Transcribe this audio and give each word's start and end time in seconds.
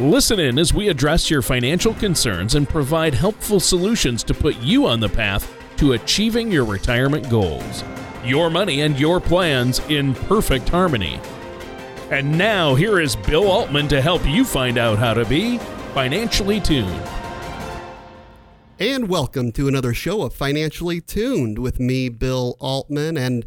Listen 0.00 0.40
in 0.40 0.58
as 0.58 0.72
we 0.72 0.88
address 0.88 1.28
your 1.28 1.42
financial 1.42 1.92
concerns 1.92 2.54
and 2.54 2.66
provide 2.66 3.12
helpful 3.12 3.60
solutions 3.60 4.22
to 4.24 4.32
put 4.32 4.56
you 4.60 4.86
on 4.86 4.98
the 4.98 5.10
path 5.10 5.52
to 5.76 5.92
achieving 5.92 6.50
your 6.50 6.64
retirement 6.64 7.28
goals. 7.28 7.84
Your 8.24 8.48
money 8.48 8.80
and 8.80 8.98
your 8.98 9.20
plans 9.20 9.78
in 9.90 10.14
perfect 10.14 10.70
harmony. 10.70 11.20
And 12.10 12.38
now, 12.38 12.74
here 12.74 12.98
is 12.98 13.14
Bill 13.14 13.46
Altman 13.46 13.88
to 13.88 14.00
help 14.00 14.26
you 14.26 14.42
find 14.42 14.78
out 14.78 14.96
how 14.98 15.12
to 15.12 15.26
be 15.26 15.58
financially 15.92 16.60
tuned. 16.60 17.02
And 18.78 19.06
welcome 19.06 19.52
to 19.52 19.68
another 19.68 19.92
show 19.92 20.22
of 20.22 20.32
Financially 20.32 21.02
Tuned 21.02 21.58
with 21.58 21.78
me, 21.78 22.08
Bill 22.08 22.56
Altman. 22.58 23.18
And 23.18 23.44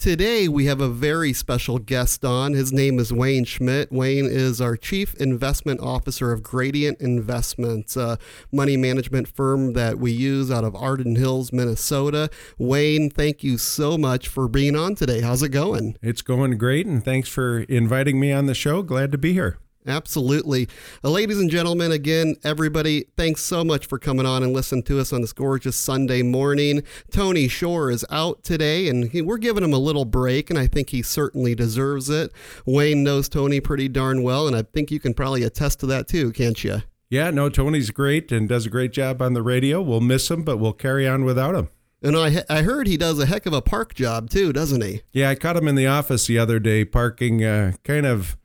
Today, 0.00 0.48
we 0.48 0.64
have 0.64 0.80
a 0.80 0.88
very 0.88 1.34
special 1.34 1.78
guest 1.78 2.24
on. 2.24 2.54
His 2.54 2.72
name 2.72 2.98
is 2.98 3.12
Wayne 3.12 3.44
Schmidt. 3.44 3.92
Wayne 3.92 4.24
is 4.24 4.58
our 4.58 4.74
Chief 4.74 5.14
Investment 5.16 5.78
Officer 5.80 6.32
of 6.32 6.42
Gradient 6.42 6.98
Investments, 7.02 7.98
a 7.98 8.18
money 8.50 8.78
management 8.78 9.28
firm 9.28 9.74
that 9.74 9.98
we 9.98 10.10
use 10.10 10.50
out 10.50 10.64
of 10.64 10.74
Arden 10.74 11.16
Hills, 11.16 11.52
Minnesota. 11.52 12.30
Wayne, 12.56 13.10
thank 13.10 13.44
you 13.44 13.58
so 13.58 13.98
much 13.98 14.26
for 14.26 14.48
being 14.48 14.74
on 14.74 14.94
today. 14.94 15.20
How's 15.20 15.42
it 15.42 15.50
going? 15.50 15.98
It's 16.00 16.22
going 16.22 16.56
great, 16.56 16.86
and 16.86 17.04
thanks 17.04 17.28
for 17.28 17.58
inviting 17.64 18.18
me 18.18 18.32
on 18.32 18.46
the 18.46 18.54
show. 18.54 18.82
Glad 18.82 19.12
to 19.12 19.18
be 19.18 19.34
here. 19.34 19.58
Absolutely. 19.86 20.68
Uh, 21.02 21.10
ladies 21.10 21.38
and 21.38 21.50
gentlemen, 21.50 21.90
again, 21.90 22.36
everybody, 22.44 23.06
thanks 23.16 23.42
so 23.42 23.64
much 23.64 23.86
for 23.86 23.98
coming 23.98 24.26
on 24.26 24.42
and 24.42 24.52
listening 24.52 24.82
to 24.84 25.00
us 25.00 25.12
on 25.12 25.22
this 25.22 25.32
gorgeous 25.32 25.76
Sunday 25.76 26.22
morning. 26.22 26.82
Tony 27.10 27.48
Shore 27.48 27.90
is 27.90 28.04
out 28.10 28.42
today, 28.42 28.88
and 28.88 29.10
he, 29.10 29.22
we're 29.22 29.38
giving 29.38 29.64
him 29.64 29.72
a 29.72 29.78
little 29.78 30.04
break, 30.04 30.50
and 30.50 30.58
I 30.58 30.66
think 30.66 30.90
he 30.90 31.02
certainly 31.02 31.54
deserves 31.54 32.10
it. 32.10 32.30
Wayne 32.66 33.02
knows 33.02 33.28
Tony 33.28 33.60
pretty 33.60 33.88
darn 33.88 34.22
well, 34.22 34.46
and 34.46 34.54
I 34.54 34.62
think 34.62 34.90
you 34.90 35.00
can 35.00 35.14
probably 35.14 35.44
attest 35.44 35.80
to 35.80 35.86
that 35.86 36.08
too, 36.08 36.32
can't 36.32 36.62
you? 36.62 36.82
Yeah, 37.08 37.30
no, 37.30 37.48
Tony's 37.48 37.90
great 37.90 38.30
and 38.30 38.48
does 38.48 38.66
a 38.66 38.70
great 38.70 38.92
job 38.92 39.20
on 39.20 39.32
the 39.32 39.42
radio. 39.42 39.80
We'll 39.80 40.00
miss 40.00 40.30
him, 40.30 40.44
but 40.44 40.58
we'll 40.58 40.72
carry 40.74 41.08
on 41.08 41.24
without 41.24 41.54
him. 41.54 41.70
And 42.02 42.16
I 42.16 42.44
I 42.48 42.62
heard 42.62 42.86
he 42.86 42.96
does 42.96 43.18
a 43.18 43.26
heck 43.26 43.46
of 43.46 43.52
a 43.52 43.60
park 43.60 43.94
job 43.94 44.30
too, 44.30 44.52
doesn't 44.52 44.82
he? 44.82 45.02
Yeah, 45.12 45.28
I 45.30 45.34
caught 45.34 45.56
him 45.56 45.68
in 45.68 45.74
the 45.74 45.86
office 45.86 46.26
the 46.26 46.38
other 46.38 46.58
day 46.58 46.84
parking 46.84 47.44
uh, 47.44 47.72
kind 47.84 48.06
of 48.06 48.38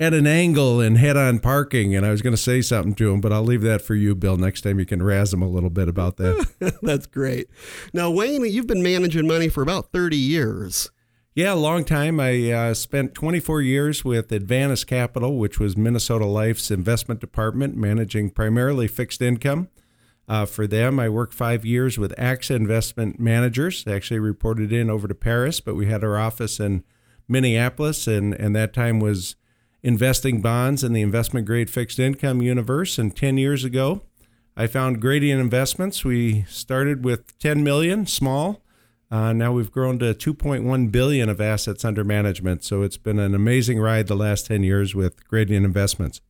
at 0.00 0.14
an 0.14 0.26
angle 0.26 0.80
and 0.80 0.96
head 0.98 1.16
on 1.16 1.40
parking. 1.40 1.94
And 1.94 2.06
I 2.06 2.10
was 2.10 2.22
going 2.22 2.34
to 2.34 2.40
say 2.40 2.62
something 2.62 2.94
to 2.96 3.12
him, 3.12 3.20
but 3.20 3.32
I'll 3.32 3.42
leave 3.42 3.62
that 3.62 3.82
for 3.82 3.94
you, 3.94 4.14
Bill. 4.14 4.36
Next 4.36 4.60
time 4.62 4.78
you 4.78 4.86
can 4.86 5.02
razz 5.02 5.32
him 5.32 5.42
a 5.42 5.48
little 5.48 5.70
bit 5.70 5.88
about 5.88 6.16
that. 6.18 6.78
That's 6.82 7.06
great. 7.06 7.48
Now, 7.92 8.10
Wayne, 8.10 8.44
you've 8.44 8.66
been 8.66 8.82
managing 8.82 9.26
money 9.26 9.48
for 9.48 9.62
about 9.62 9.92
30 9.92 10.16
years. 10.16 10.90
Yeah, 11.34 11.52
a 11.52 11.54
long 11.54 11.84
time. 11.84 12.18
I 12.18 12.50
uh, 12.50 12.74
spent 12.74 13.14
24 13.14 13.62
years 13.62 14.04
with 14.04 14.28
Advantus 14.30 14.84
Capital, 14.84 15.36
which 15.36 15.60
was 15.60 15.76
Minnesota 15.76 16.26
Life's 16.26 16.70
investment 16.70 17.20
department, 17.20 17.76
managing 17.76 18.30
primarily 18.30 18.88
fixed 18.88 19.22
income. 19.22 19.68
Uh, 20.28 20.44
for 20.44 20.66
them, 20.66 20.98
I 20.98 21.08
worked 21.08 21.32
five 21.32 21.64
years 21.64 21.96
with 21.96 22.14
AXA 22.16 22.56
Investment 22.56 23.18
Managers. 23.18 23.84
I 23.86 23.92
actually 23.92 24.20
reported 24.20 24.72
in 24.72 24.90
over 24.90 25.08
to 25.08 25.14
Paris, 25.14 25.60
but 25.60 25.74
we 25.74 25.86
had 25.86 26.04
our 26.04 26.18
office 26.18 26.60
in 26.60 26.84
Minneapolis, 27.28 28.06
and, 28.06 28.34
and 28.34 28.54
that 28.56 28.74
time 28.74 29.00
was 29.00 29.36
investing 29.82 30.40
bonds 30.40 30.82
in 30.82 30.92
the 30.92 31.02
investment 31.02 31.46
grade 31.46 31.70
fixed 31.70 31.98
income 31.98 32.42
universe. 32.42 32.98
And 32.98 33.14
10 33.14 33.38
years 33.38 33.64
ago, 33.64 34.02
I 34.56 34.66
found 34.66 35.00
Gradient 35.00 35.40
Investments. 35.40 36.04
We 36.04 36.44
started 36.48 37.04
with 37.04 37.38
10 37.38 37.62
million, 37.62 38.06
small. 38.06 38.62
Uh, 39.10 39.32
now 39.32 39.52
we've 39.52 39.70
grown 39.70 39.98
to 40.00 40.12
2.1 40.12 40.92
billion 40.92 41.28
of 41.28 41.40
assets 41.40 41.84
under 41.84 42.04
management. 42.04 42.64
So 42.64 42.82
it's 42.82 42.98
been 42.98 43.18
an 43.18 43.34
amazing 43.34 43.80
ride 43.80 44.06
the 44.06 44.16
last 44.16 44.46
10 44.46 44.62
years 44.62 44.94
with 44.94 45.26
Gradient 45.26 45.64
Investments. 45.64 46.20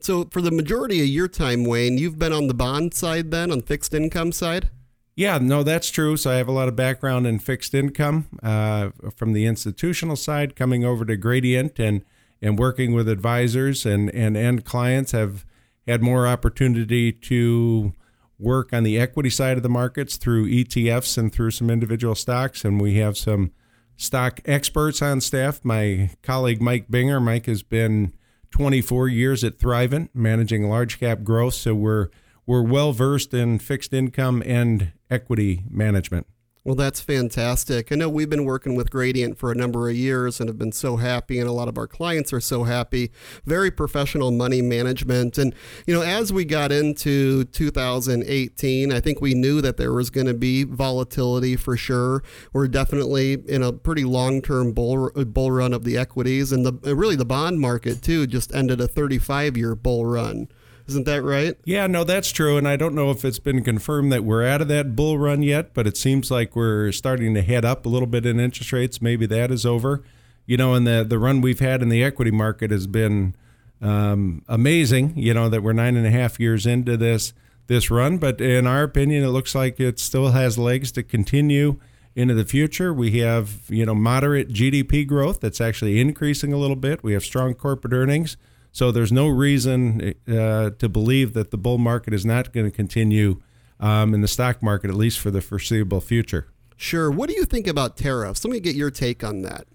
So 0.00 0.24
for 0.30 0.40
the 0.40 0.50
majority 0.50 1.00
of 1.00 1.06
your 1.06 1.28
time, 1.28 1.64
Wayne, 1.64 1.98
you've 1.98 2.18
been 2.18 2.32
on 2.32 2.46
the 2.46 2.54
bond 2.54 2.94
side 2.94 3.30
then, 3.30 3.50
on 3.50 3.62
fixed 3.62 3.94
income 3.94 4.32
side? 4.32 4.70
Yeah, 5.14 5.38
no, 5.38 5.62
that's 5.62 5.90
true. 5.90 6.16
So 6.18 6.30
I 6.30 6.34
have 6.34 6.48
a 6.48 6.52
lot 6.52 6.68
of 6.68 6.76
background 6.76 7.26
in 7.26 7.38
fixed 7.38 7.74
income 7.74 8.26
uh, 8.42 8.90
from 9.14 9.32
the 9.32 9.46
institutional 9.46 10.16
side, 10.16 10.56
coming 10.56 10.84
over 10.84 11.04
to 11.06 11.16
Gradient 11.16 11.78
and 11.78 12.04
and 12.42 12.58
working 12.58 12.92
with 12.92 13.08
advisors 13.08 13.86
and, 13.86 14.10
and 14.14 14.36
end 14.36 14.64
clients 14.64 15.12
have 15.12 15.44
had 15.86 16.02
more 16.02 16.26
opportunity 16.26 17.12
to 17.12 17.92
work 18.38 18.72
on 18.72 18.82
the 18.82 18.98
equity 18.98 19.30
side 19.30 19.56
of 19.56 19.62
the 19.62 19.68
markets 19.68 20.16
through 20.16 20.48
ETFs 20.48 21.16
and 21.16 21.32
through 21.32 21.50
some 21.50 21.70
individual 21.70 22.14
stocks. 22.14 22.64
And 22.64 22.80
we 22.80 22.96
have 22.96 23.16
some 23.16 23.52
stock 23.96 24.40
experts 24.44 25.00
on 25.00 25.20
staff. 25.20 25.64
My 25.64 26.10
colleague 26.22 26.60
Mike 26.60 26.88
Binger, 26.90 27.22
Mike 27.22 27.46
has 27.46 27.62
been 27.62 28.12
24 28.50 29.08
years 29.08 29.44
at 29.44 29.58
Thrivent, 29.58 30.10
managing 30.14 30.68
large 30.68 31.00
cap 31.00 31.22
growth. 31.22 31.54
So 31.54 31.74
we're 31.74 32.08
we're 32.46 32.62
well 32.62 32.92
versed 32.92 33.34
in 33.34 33.58
fixed 33.58 33.92
income 33.92 34.42
and 34.46 34.92
equity 35.10 35.64
management. 35.68 36.26
Well, 36.66 36.74
that's 36.74 37.00
fantastic. 37.00 37.92
I 37.92 37.94
know 37.94 38.08
we've 38.08 38.28
been 38.28 38.44
working 38.44 38.74
with 38.74 38.90
Gradient 38.90 39.38
for 39.38 39.52
a 39.52 39.54
number 39.54 39.88
of 39.88 39.94
years 39.94 40.40
and 40.40 40.48
have 40.48 40.58
been 40.58 40.72
so 40.72 40.96
happy, 40.96 41.38
and 41.38 41.48
a 41.48 41.52
lot 41.52 41.68
of 41.68 41.78
our 41.78 41.86
clients 41.86 42.32
are 42.32 42.40
so 42.40 42.64
happy. 42.64 43.12
Very 43.44 43.70
professional 43.70 44.32
money 44.32 44.62
management. 44.62 45.38
And, 45.38 45.54
you 45.86 45.94
know, 45.94 46.02
as 46.02 46.32
we 46.32 46.44
got 46.44 46.72
into 46.72 47.44
2018, 47.44 48.92
I 48.92 48.98
think 48.98 49.20
we 49.20 49.32
knew 49.32 49.60
that 49.60 49.76
there 49.76 49.92
was 49.92 50.10
going 50.10 50.26
to 50.26 50.34
be 50.34 50.64
volatility 50.64 51.54
for 51.54 51.76
sure. 51.76 52.24
We're 52.52 52.66
definitely 52.66 53.34
in 53.34 53.62
a 53.62 53.72
pretty 53.72 54.02
long 54.02 54.42
term 54.42 54.72
bull, 54.72 55.10
bull 55.10 55.52
run 55.52 55.72
of 55.72 55.84
the 55.84 55.96
equities, 55.96 56.50
and 56.50 56.66
the 56.66 56.96
really 56.96 57.14
the 57.14 57.24
bond 57.24 57.60
market, 57.60 58.02
too, 58.02 58.26
just 58.26 58.52
ended 58.52 58.80
a 58.80 58.88
35 58.88 59.56
year 59.56 59.76
bull 59.76 60.04
run. 60.04 60.48
Isn't 60.88 61.04
that 61.04 61.22
right? 61.22 61.56
Yeah, 61.64 61.86
no, 61.88 62.04
that's 62.04 62.30
true. 62.30 62.56
And 62.56 62.68
I 62.68 62.76
don't 62.76 62.94
know 62.94 63.10
if 63.10 63.24
it's 63.24 63.40
been 63.40 63.64
confirmed 63.64 64.12
that 64.12 64.22
we're 64.24 64.46
out 64.46 64.62
of 64.62 64.68
that 64.68 64.94
bull 64.94 65.18
run 65.18 65.42
yet, 65.42 65.74
but 65.74 65.86
it 65.86 65.96
seems 65.96 66.30
like 66.30 66.54
we're 66.54 66.92
starting 66.92 67.34
to 67.34 67.42
head 67.42 67.64
up 67.64 67.86
a 67.86 67.88
little 67.88 68.06
bit 68.06 68.24
in 68.24 68.38
interest 68.38 68.72
rates. 68.72 69.02
Maybe 69.02 69.26
that 69.26 69.50
is 69.50 69.66
over. 69.66 70.04
You 70.46 70.56
know, 70.56 70.74
and 70.74 70.86
the, 70.86 71.04
the 71.06 71.18
run 71.18 71.40
we've 71.40 71.58
had 71.58 71.82
in 71.82 71.88
the 71.88 72.04
equity 72.04 72.30
market 72.30 72.70
has 72.70 72.86
been 72.86 73.34
um, 73.82 74.42
amazing, 74.48 75.14
you 75.16 75.34
know, 75.34 75.48
that 75.48 75.62
we're 75.62 75.72
nine 75.72 75.96
and 75.96 76.06
a 76.06 76.10
half 76.10 76.38
years 76.38 76.66
into 76.66 76.96
this 76.96 77.32
this 77.66 77.90
run. 77.90 78.18
But 78.18 78.40
in 78.40 78.66
our 78.66 78.84
opinion, 78.84 79.24
it 79.24 79.28
looks 79.28 79.54
like 79.54 79.80
it 79.80 79.98
still 79.98 80.30
has 80.30 80.56
legs 80.56 80.92
to 80.92 81.02
continue 81.02 81.80
into 82.14 82.32
the 82.32 82.44
future. 82.44 82.94
We 82.94 83.18
have, 83.20 83.62
you 83.68 83.84
know, 83.84 83.94
moderate 83.94 84.48
GDP 84.48 85.06
growth 85.06 85.40
that's 85.40 85.60
actually 85.60 86.00
increasing 86.00 86.52
a 86.52 86.56
little 86.56 86.76
bit. 86.76 87.02
We 87.02 87.12
have 87.12 87.24
strong 87.24 87.54
corporate 87.54 87.92
earnings. 87.92 88.36
So 88.76 88.92
there's 88.92 89.10
no 89.10 89.26
reason 89.26 90.12
uh, 90.28 90.68
to 90.68 90.88
believe 90.90 91.32
that 91.32 91.50
the 91.50 91.56
bull 91.56 91.78
market 91.78 92.12
is 92.12 92.26
not 92.26 92.52
going 92.52 92.66
to 92.66 92.70
continue 92.70 93.40
um, 93.80 94.12
in 94.12 94.20
the 94.20 94.28
stock 94.28 94.62
market, 94.62 94.90
at 94.90 94.96
least 94.96 95.18
for 95.18 95.30
the 95.30 95.40
foreseeable 95.40 96.02
future. 96.02 96.48
Sure. 96.76 97.10
What 97.10 97.30
do 97.30 97.36
you 97.36 97.46
think 97.46 97.66
about 97.66 97.96
tariffs? 97.96 98.44
Let 98.44 98.52
me 98.52 98.60
get 98.60 98.76
your 98.76 98.90
take 98.90 99.24
on 99.24 99.40
that. 99.40 99.66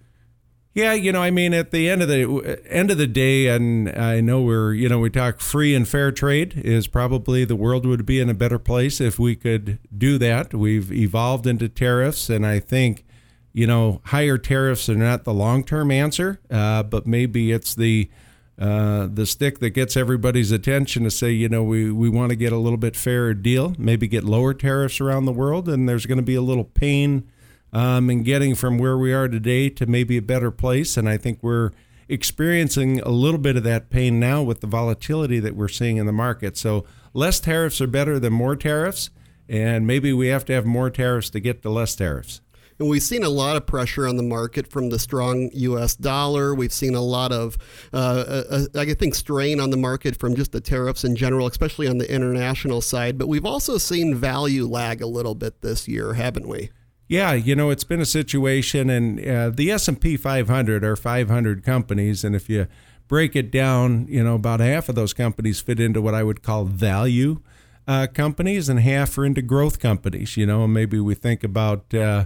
Yeah, 0.76 0.94
you 0.94 1.12
know, 1.12 1.24
I 1.24 1.32
mean, 1.32 1.52
at 1.52 1.72
the 1.72 1.90
end 1.90 2.04
of 2.04 2.10
the 2.10 2.62
end 2.70 2.92
of 2.92 3.00
the 3.00 3.08
day, 3.08 3.48
and 3.48 3.90
I 3.90 4.22
know 4.22 4.44
we're, 4.44 4.76
you 4.76 4.88
know, 4.88 5.00
we 5.00 5.10
talk 5.10 5.40
free 5.40 5.74
and 5.74 5.88
fair 5.88 6.12
trade 6.12 6.62
is 6.64 6.86
probably 6.86 7.44
the 7.44 7.56
world 7.56 7.88
would 7.88 8.06
be 8.06 8.20
in 8.20 8.30
a 8.30 8.36
better 8.36 8.60
place 8.60 9.02
if 9.02 9.18
we 9.18 9.36
could 9.36 9.80
do 9.98 10.20
that. 10.20 10.54
We've 10.54 10.92
evolved 10.92 11.48
into 11.48 11.68
tariffs, 11.70 12.30
and 12.30 12.46
I 12.46 12.60
think, 12.60 13.04
you 13.52 13.66
know, 13.66 14.02
higher 14.06 14.38
tariffs 14.38 14.88
are 14.90 14.96
not 14.96 15.24
the 15.24 15.34
long 15.34 15.64
term 15.64 15.90
answer, 15.90 16.40
uh, 16.52 16.84
but 16.84 17.08
maybe 17.08 17.52
it's 17.52 17.74
the 17.74 18.12
uh, 18.62 19.08
the 19.12 19.26
stick 19.26 19.58
that 19.58 19.72
gets 19.72 19.98
everybody's 19.98 20.52
attention 20.52 21.04
to 21.04 21.10
say, 21.10 21.32
you 21.32 21.50
know, 21.50 21.64
we, 21.64 21.92
we 21.92 22.08
want 22.08 22.30
to 22.30 22.36
get 22.36 22.54
a 22.54 22.58
little 22.58 22.78
bit 22.78 22.96
fairer 22.96 23.34
deal, 23.34 23.74
maybe 23.80 24.08
get 24.08 24.24
lower 24.24 24.54
tariffs 24.54 25.02
around 25.02 25.26
the 25.26 25.32
world, 25.32 25.68
and 25.68 25.90
there's 25.90 26.06
going 26.06 26.20
to 26.20 26.24
be 26.24 26.36
a 26.36 26.44
little 26.44 26.66
pain 26.66 27.28
um, 27.74 28.08
in 28.12 28.22
getting 28.22 28.54
from 28.54 28.78
where 28.78 29.00
we 29.00 29.14
are 29.14 29.28
today 29.28 29.68
to 29.68 29.88
maybe 29.88 30.16
a 30.16 30.22
better 30.22 30.52
place. 30.52 30.96
And 30.96 31.10
I 31.10 31.18
think 31.18 31.40
we're 31.42 31.72
experiencing 32.08 33.00
a 33.00 33.10
little 33.10 33.40
bit 33.40 33.56
of 33.56 33.64
that 33.64 33.90
pain 33.90 34.20
now 34.20 34.44
with 34.44 34.62
the 34.62 34.68
volatility 34.68 35.40
that 35.40 35.56
we're 35.56 35.68
seeing 35.68 35.98
in 35.98 36.06
the 36.06 36.12
market. 36.12 36.56
So 36.56 36.86
less 37.16 37.40
tariffs 37.40 37.82
are 37.82 37.88
better 37.88 38.20
than 38.20 38.34
more 38.34 38.56
tariffs, 38.56 39.10
and 39.50 39.88
maybe 39.88 40.14
we 40.14 40.28
have 40.28 40.46
to 40.46 40.54
have 40.54 40.68
more 40.68 40.92
tariffs 40.92 41.32
to 41.32 41.40
get 41.40 41.64
to 41.64 41.72
less 41.72 41.96
tariffs. 41.96 42.42
And 42.82 42.90
we've 42.90 43.04
seen 43.04 43.24
a 43.24 43.30
lot 43.30 43.58
of 43.58 43.68
pressure 43.68 44.08
on 44.08 44.18
the 44.18 44.24
market 44.24 44.68
from 44.68 44.90
the 44.90 44.98
strong 44.98 45.52
U.S. 45.54 45.96
dollar. 45.96 46.56
We've 46.56 46.74
seen 46.74 46.96
a 46.96 47.02
lot 47.02 47.32
of, 47.32 47.56
uh, 47.94 47.98
uh, 47.98 48.66
uh, 48.74 48.80
I 48.80 48.96
think, 48.96 49.14
strain 49.14 49.60
on 49.60 49.70
the 49.70 49.78
market 49.78 50.18
from 50.18 50.36
just 50.36 50.52
the 50.52 50.62
tariffs 50.62 51.04
in 51.04 51.16
general, 51.16 51.46
especially 51.46 51.88
on 51.88 52.00
the 52.00 52.12
international 52.12 52.82
side. 52.82 53.20
But 53.20 53.28
we've 53.28 53.46
also 53.46 53.78
seen 53.78 54.16
value 54.16 54.66
lag 54.66 55.00
a 55.00 55.06
little 55.06 55.36
bit 55.36 55.62
this 55.62 55.88
year, 55.88 56.16
haven't 56.16 56.48
we? 56.48 56.72
Yeah, 57.08 57.34
you 57.34 57.56
know, 57.56 57.70
it's 57.70 57.84
been 57.84 58.02
a 58.02 58.06
situation, 58.06 58.90
and 58.90 59.24
uh, 59.28 59.52
the 59.52 59.70
S 59.70 59.88
and 59.88 60.02
P 60.02 60.18
500 60.18 60.84
are 60.84 60.96
500 60.96 61.64
companies, 61.64 62.24
and 62.24 62.36
if 62.36 62.50
you 62.50 62.66
break 63.08 63.36
it 63.36 63.52
down, 63.52 64.08
you 64.10 64.24
know, 64.24 64.34
about 64.34 64.60
half 64.60 64.90
of 64.90 64.96
those 64.96 65.14
companies 65.14 65.62
fit 65.62 65.80
into 65.80 66.02
what 66.02 66.16
I 66.16 66.24
would 66.24 66.42
call 66.42 66.66
value 66.66 67.42
uh, 67.88 68.08
companies, 68.12 68.70
and 68.70 68.80
half 68.80 69.16
are 69.20 69.26
into 69.26 69.44
growth 69.44 69.78
companies. 69.78 70.36
You 70.36 70.48
know, 70.48 70.64
and 70.64 70.74
maybe 70.74 71.00
we 71.00 71.14
think 71.14 71.44
about. 71.44 71.94
Uh, 71.94 72.26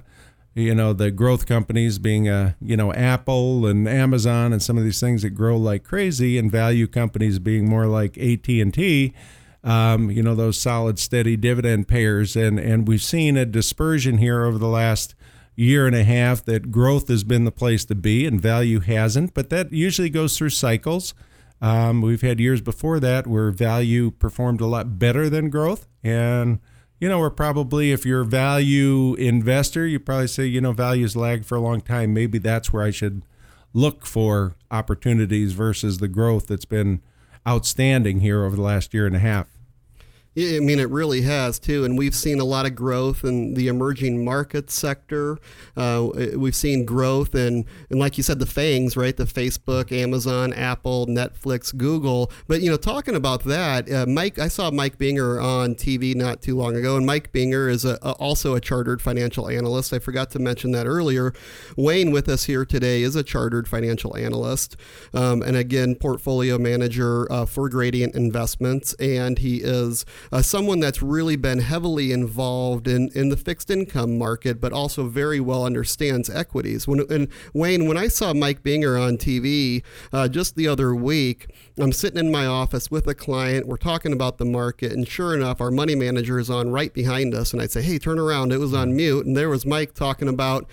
you 0.56 0.74
know 0.74 0.94
the 0.94 1.12
growth 1.12 1.46
companies 1.46 2.00
being 2.00 2.28
uh, 2.28 2.54
you 2.60 2.76
know 2.76 2.92
Apple 2.94 3.68
and 3.68 3.88
Amazon 3.88 4.52
and 4.54 4.64
some 4.64 4.78
of 4.78 4.84
these 4.84 5.00
things 5.00 5.22
that 5.22 5.32
grow 5.32 5.58
like 5.58 5.84
crazy, 5.84 6.38
and 6.38 6.52
value 6.52 6.88
companies 6.88 7.38
being 7.38 7.70
more 7.70 7.86
like 7.86 8.18
AT 8.18 8.48
and 8.48 8.74
T, 8.74 9.14
um, 9.66 10.12
you 10.12 10.22
know, 10.22 10.36
those 10.36 10.60
solid, 10.60 11.00
steady 11.00 11.36
dividend 11.36 11.88
payers. 11.88 12.36
And, 12.36 12.60
and 12.60 12.88
we've 12.88 13.02
seen 13.02 13.36
a 13.36 13.46
dispersion 13.46 14.20
here 14.20 14.46
over 14.46 14.60
the 14.60 14.68
last 14.68 15.16
year 15.56 15.88
and 15.88 15.96
a 15.96 16.04
half 16.04 16.46
that 16.46 16.72
growth 16.72 17.08
has 17.08 17.24
been 17.24 17.46
the 17.46 17.52
place 17.52 17.84
to 17.86 17.96
be 17.96 18.26
and 18.26 18.40
value 18.40 18.80
hasn't, 18.80 19.34
but 19.34 19.50
that 19.50 19.74
usually 19.74 20.10
goes 20.10 20.38
through 20.38 20.52
cycles. 20.52 21.16
Um, 21.62 22.02
we've 22.02 22.22
had 22.22 22.40
years 22.40 22.62
before 22.62 23.00
that 23.00 23.26
where 23.26 23.50
value 23.50 24.12
performed 24.12 24.62
a 24.62 24.68
lot 24.68 25.00
better 25.00 25.30
than 25.30 25.50
growth. 25.50 25.88
And, 26.04 26.60
you 27.00 27.10
know, 27.10 27.20
we're 27.20 27.30
probably, 27.30 27.92
if 27.92 28.06
you're 28.06 28.22
a 28.22 28.26
value 28.26 29.16
investor, 29.16 29.86
you 29.86 30.00
probably 30.00 30.28
say, 30.28 30.46
you 30.46 30.62
know, 30.62 30.72
value's 30.72 31.16
lagged 31.16 31.46
for 31.46 31.56
a 31.56 31.62
long 31.62 31.82
time. 31.82 32.14
Maybe 32.14 32.38
that's 32.38 32.72
where 32.72 32.84
I 32.84 32.92
should 32.92 33.22
look 33.74 34.06
for 34.06 34.56
opportunities 34.72 35.52
versus 35.54 35.98
the 35.98 36.08
growth 36.08 36.48
that's 36.48 36.66
been 36.66 37.02
outstanding 37.48 38.22
here 38.22 38.44
over 38.46 38.56
the 38.56 38.62
last 38.62 38.94
year 38.94 39.06
and 39.06 39.16
a 39.16 39.20
half. 39.20 39.48
I 40.38 40.60
mean, 40.60 40.80
it 40.80 40.90
really 40.90 41.22
has 41.22 41.60
too, 41.60 41.86
and 41.86 41.98
we've 41.98 42.14
seen 42.14 42.42
a 42.42 42.44
lot 42.44 42.66
of 42.66 42.76
growth 42.76 43.24
in 43.24 43.54
the 43.54 43.70
emerging 43.70 44.26
market 44.26 44.70
sector. 44.70 45.38
Uh, 45.78 46.10
we've 46.36 46.56
seen 46.56 46.84
growth 46.84 47.34
in, 47.36 47.66
and 47.90 48.00
like 48.00 48.18
you 48.18 48.24
said, 48.24 48.40
the 48.40 48.46
FANGs, 48.46 48.98
right? 48.98 49.16
The 49.16 49.24
Facebook, 49.24 49.94
Amazon, 49.94 50.52
Apple, 50.52 51.08
Netflix, 51.08 51.76
Google. 51.76 52.34
But 52.50 52.60
you 52.60 52.70
know, 52.70 52.76
talking 52.76 53.16
about 53.16 53.46
that, 53.46 53.90
uh, 53.90 54.06
Mike, 54.08 54.38
I 54.38 54.50
saw 54.50 54.72
Mike 54.72 54.98
Binger 54.98 55.42
on 55.42 55.74
TV 55.74 56.14
not 56.14 56.42
too 56.42 56.58
long 56.58 56.76
ago, 56.76 56.98
and 56.98 57.06
Mike 57.06 57.32
Binger 57.32 57.70
is 57.70 57.86
a, 57.86 57.98
a, 58.02 58.12
also 58.14 58.56
a 58.56 58.60
chartered 58.60 59.02
financial 59.02 59.48
analyst. 59.48 59.94
I 59.94 60.00
forgot 60.00 60.32
to 60.32 60.40
mention 60.40 60.72
that 60.72 60.86
earlier. 60.86 61.34
Wayne 61.78 62.12
with 62.12 62.28
us 62.28 62.44
here 62.44 62.66
today 62.66 63.04
is 63.04 63.16
a 63.16 63.24
chartered 63.24 63.70
financial 63.70 64.18
analyst, 64.18 64.76
um, 65.14 65.42
and 65.42 65.56
again, 65.56 65.96
portfolio 65.96 66.58
manager 66.58 67.32
uh, 67.32 67.46
for 67.46 67.70
Gradient 67.70 68.16
Investments, 68.16 68.94
and 68.96 69.40
he 69.40 69.62
is 69.64 70.04
uh, 70.32 70.42
someone 70.42 70.80
that's 70.80 71.02
really 71.02 71.36
been 71.36 71.60
heavily 71.60 72.12
involved 72.12 72.88
in, 72.88 73.10
in 73.16 73.30
the 73.30 73.38
fixed 73.38 73.70
income 73.70 74.18
market, 74.18 74.60
but 74.60 74.74
also 74.74 75.08
very 75.08 75.40
well 75.40 75.66
understands 75.66 76.30
equities. 76.30 76.88
When 76.88 77.06
and 77.10 77.28
Wayne, 77.54 77.88
when 77.88 77.98
I 77.98 78.08
saw 78.08 78.34
Mike 78.34 78.64
Binger 78.64 79.02
on 79.02 79.18
TV 79.18 79.84
uh, 80.12 80.28
just 80.28 80.56
the 80.56 80.68
other 80.68 80.96
week, 80.96 81.48
I'm 81.78 81.92
sitting 81.92 82.20
in 82.20 82.32
my 82.32 82.46
office 82.46 82.90
with 82.90 83.08
a 83.08 83.16
client. 83.16 83.68
We're 83.68 83.78
talking 83.78 84.14
about 84.14 84.38
the 84.38 84.46
market, 84.46 84.92
and 84.92 85.08
sure 85.08 85.36
enough, 85.36 85.62
our 85.62 85.72
money 85.72 85.96
manager 85.96 86.40
is 86.40 86.50
on 86.50 86.70
right 86.70 86.94
behind 86.94 87.34
us. 87.34 87.54
And 87.54 87.62
I'd 87.62 87.72
say, 87.72 87.82
"Hey, 87.82 87.98
turn 87.98 88.20
around." 88.20 88.52
It 88.52 88.60
was 88.60 88.74
on 88.74 88.96
mute, 88.96 89.26
and 89.26 89.36
there 89.36 89.50
was 89.50 89.66
Mike 89.66 89.94
talking 89.94 90.28
about 90.28 90.68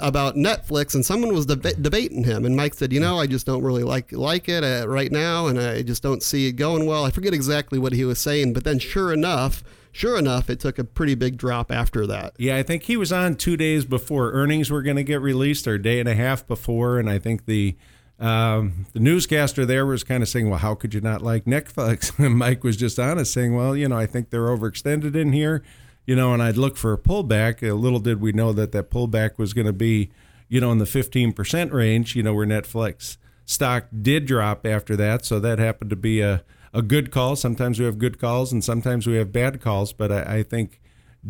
about 0.00 0.34
Netflix, 0.34 0.94
and 0.94 1.04
someone 1.04 1.32
was 1.32 1.46
deb- 1.46 1.82
debating 1.82 2.24
him. 2.24 2.44
And 2.44 2.56
Mike 2.56 2.74
said, 2.74 2.92
"You 2.92 3.00
know, 3.00 3.18
I 3.18 3.26
just 3.26 3.46
don't 3.46 3.62
really 3.62 3.84
like 3.84 4.12
like 4.12 4.48
it 4.48 4.64
uh, 4.64 4.88
right 4.88 5.12
now, 5.12 5.46
and 5.46 5.60
I 5.60 5.82
just 5.82 6.02
don't 6.02 6.22
see 6.22 6.48
it 6.48 6.52
going 6.52 6.86
well." 6.86 7.04
I 7.04 7.10
forget 7.10 7.32
exactly 7.32 7.78
what 7.78 7.92
he 7.92 8.04
was 8.04 8.18
saying, 8.18 8.52
but 8.52 8.64
then 8.64 8.78
sure 8.78 8.97
enough 9.12 9.62
sure 9.98 10.16
enough, 10.16 10.48
it 10.48 10.60
took 10.60 10.78
a 10.78 10.84
pretty 10.84 11.14
big 11.14 11.36
drop 11.36 11.72
after 11.72 12.06
that. 12.06 12.34
Yeah, 12.38 12.56
I 12.56 12.62
think 12.62 12.84
he 12.84 12.96
was 12.96 13.12
on 13.12 13.34
two 13.34 13.56
days 13.56 13.84
before 13.84 14.32
earnings 14.32 14.70
were 14.70 14.82
going 14.82 14.96
to 14.96 15.02
get 15.02 15.20
released, 15.20 15.66
or 15.66 15.74
a 15.74 15.82
day 15.82 16.00
and 16.00 16.08
a 16.08 16.14
half 16.14 16.46
before, 16.46 16.98
and 16.98 17.10
I 17.10 17.18
think 17.18 17.46
the 17.46 17.76
um, 18.20 18.86
the 18.94 19.00
newscaster 19.00 19.64
there 19.64 19.86
was 19.86 20.04
kind 20.04 20.22
of 20.22 20.28
saying, 20.28 20.48
"Well, 20.48 20.58
how 20.58 20.74
could 20.74 20.94
you 20.94 21.00
not 21.00 21.22
like 21.22 21.44
Netflix?" 21.44 22.16
And 22.24 22.36
Mike 22.36 22.64
was 22.64 22.76
just 22.76 22.98
honest, 22.98 23.32
saying, 23.32 23.54
"Well, 23.54 23.76
you 23.76 23.88
know, 23.88 23.98
I 23.98 24.06
think 24.06 24.30
they're 24.30 24.46
overextended 24.46 25.14
in 25.14 25.32
here, 25.32 25.62
you 26.06 26.16
know, 26.16 26.32
and 26.32 26.42
I'd 26.42 26.56
look 26.56 26.76
for 26.76 26.92
a 26.92 26.98
pullback." 26.98 27.60
Little 27.62 28.00
did 28.00 28.20
we 28.20 28.32
know 28.32 28.52
that 28.52 28.72
that 28.72 28.90
pullback 28.90 29.38
was 29.38 29.52
going 29.52 29.66
to 29.66 29.72
be, 29.72 30.10
you 30.48 30.60
know, 30.60 30.72
in 30.72 30.78
the 30.78 30.84
15% 30.84 31.72
range, 31.72 32.16
you 32.16 32.22
know, 32.22 32.34
where 32.34 32.46
Netflix 32.46 33.16
stock 33.44 33.86
did 34.02 34.26
drop 34.26 34.66
after 34.66 34.94
that, 34.96 35.24
so 35.24 35.40
that 35.40 35.58
happened 35.58 35.90
to 35.90 35.96
be 35.96 36.20
a 36.20 36.42
a 36.72 36.82
good 36.82 37.10
call. 37.10 37.36
Sometimes 37.36 37.78
we 37.78 37.84
have 37.84 37.98
good 37.98 38.18
calls, 38.18 38.52
and 38.52 38.62
sometimes 38.62 39.06
we 39.06 39.16
have 39.16 39.32
bad 39.32 39.60
calls, 39.60 39.92
but 39.92 40.12
I, 40.12 40.38
I 40.38 40.42
think 40.42 40.80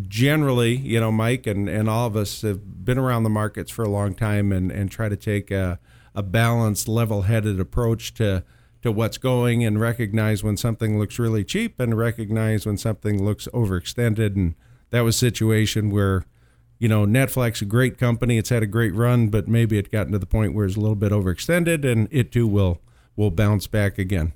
generally, 0.06 0.76
you 0.76 1.00
know, 1.00 1.10
Mike 1.10 1.46
and, 1.46 1.68
and 1.68 1.88
all 1.88 2.06
of 2.06 2.16
us 2.16 2.42
have 2.42 2.84
been 2.84 2.98
around 2.98 3.22
the 3.22 3.30
markets 3.30 3.70
for 3.70 3.84
a 3.84 3.88
long 3.88 4.14
time 4.14 4.52
and, 4.52 4.70
and 4.70 4.90
try 4.90 5.08
to 5.08 5.16
take 5.16 5.50
a 5.50 5.78
a 6.14 6.22
balanced, 6.22 6.88
level-headed 6.88 7.60
approach 7.60 8.12
to 8.14 8.42
to 8.82 8.90
what's 8.90 9.18
going 9.18 9.64
and 9.64 9.80
recognize 9.80 10.42
when 10.42 10.56
something 10.56 10.98
looks 10.98 11.18
really 11.18 11.44
cheap 11.44 11.78
and 11.78 11.96
recognize 11.96 12.66
when 12.66 12.76
something 12.76 13.24
looks 13.24 13.46
overextended. 13.54 14.34
And 14.34 14.54
that 14.90 15.02
was 15.02 15.16
a 15.16 15.18
situation 15.18 15.90
where, 15.90 16.24
you 16.78 16.88
know, 16.88 17.06
Netflix, 17.06 17.62
a 17.62 17.64
great 17.64 17.98
company, 17.98 18.36
it's 18.38 18.48
had 18.48 18.62
a 18.62 18.66
great 18.66 18.94
run, 18.94 19.28
but 19.28 19.46
maybe 19.46 19.78
it 19.78 19.92
gotten 19.92 20.12
to 20.12 20.18
the 20.18 20.26
point 20.26 20.54
where 20.54 20.66
it's 20.66 20.76
a 20.76 20.80
little 20.80 20.96
bit 20.96 21.12
overextended, 21.12 21.84
and 21.84 22.08
it 22.10 22.32
too 22.32 22.46
will 22.46 22.80
will 23.14 23.30
bounce 23.30 23.66
back 23.66 23.98
again. 23.98 24.32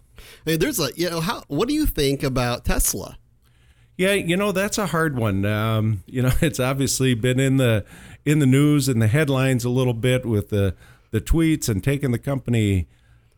I 0.46 0.50
mean, 0.50 0.58
there's 0.58 0.80
a 0.80 0.90
you 0.96 1.10
know 1.10 1.20
how 1.20 1.42
what 1.48 1.68
do 1.68 1.74
you 1.74 1.86
think 1.86 2.22
about 2.22 2.64
Tesla? 2.64 3.18
Yeah, 3.96 4.14
you 4.14 4.36
know 4.36 4.52
that's 4.52 4.78
a 4.78 4.86
hard 4.86 5.16
one. 5.16 5.44
Um, 5.44 6.02
you 6.06 6.22
know, 6.22 6.32
it's 6.40 6.60
obviously 6.60 7.14
been 7.14 7.40
in 7.40 7.56
the 7.56 7.84
in 8.24 8.38
the 8.38 8.46
news 8.46 8.88
and 8.88 9.00
the 9.00 9.08
headlines 9.08 9.64
a 9.64 9.70
little 9.70 9.94
bit 9.94 10.24
with 10.24 10.50
the 10.50 10.74
the 11.10 11.20
tweets 11.20 11.68
and 11.68 11.84
taking 11.84 12.10
the 12.10 12.18
company 12.18 12.88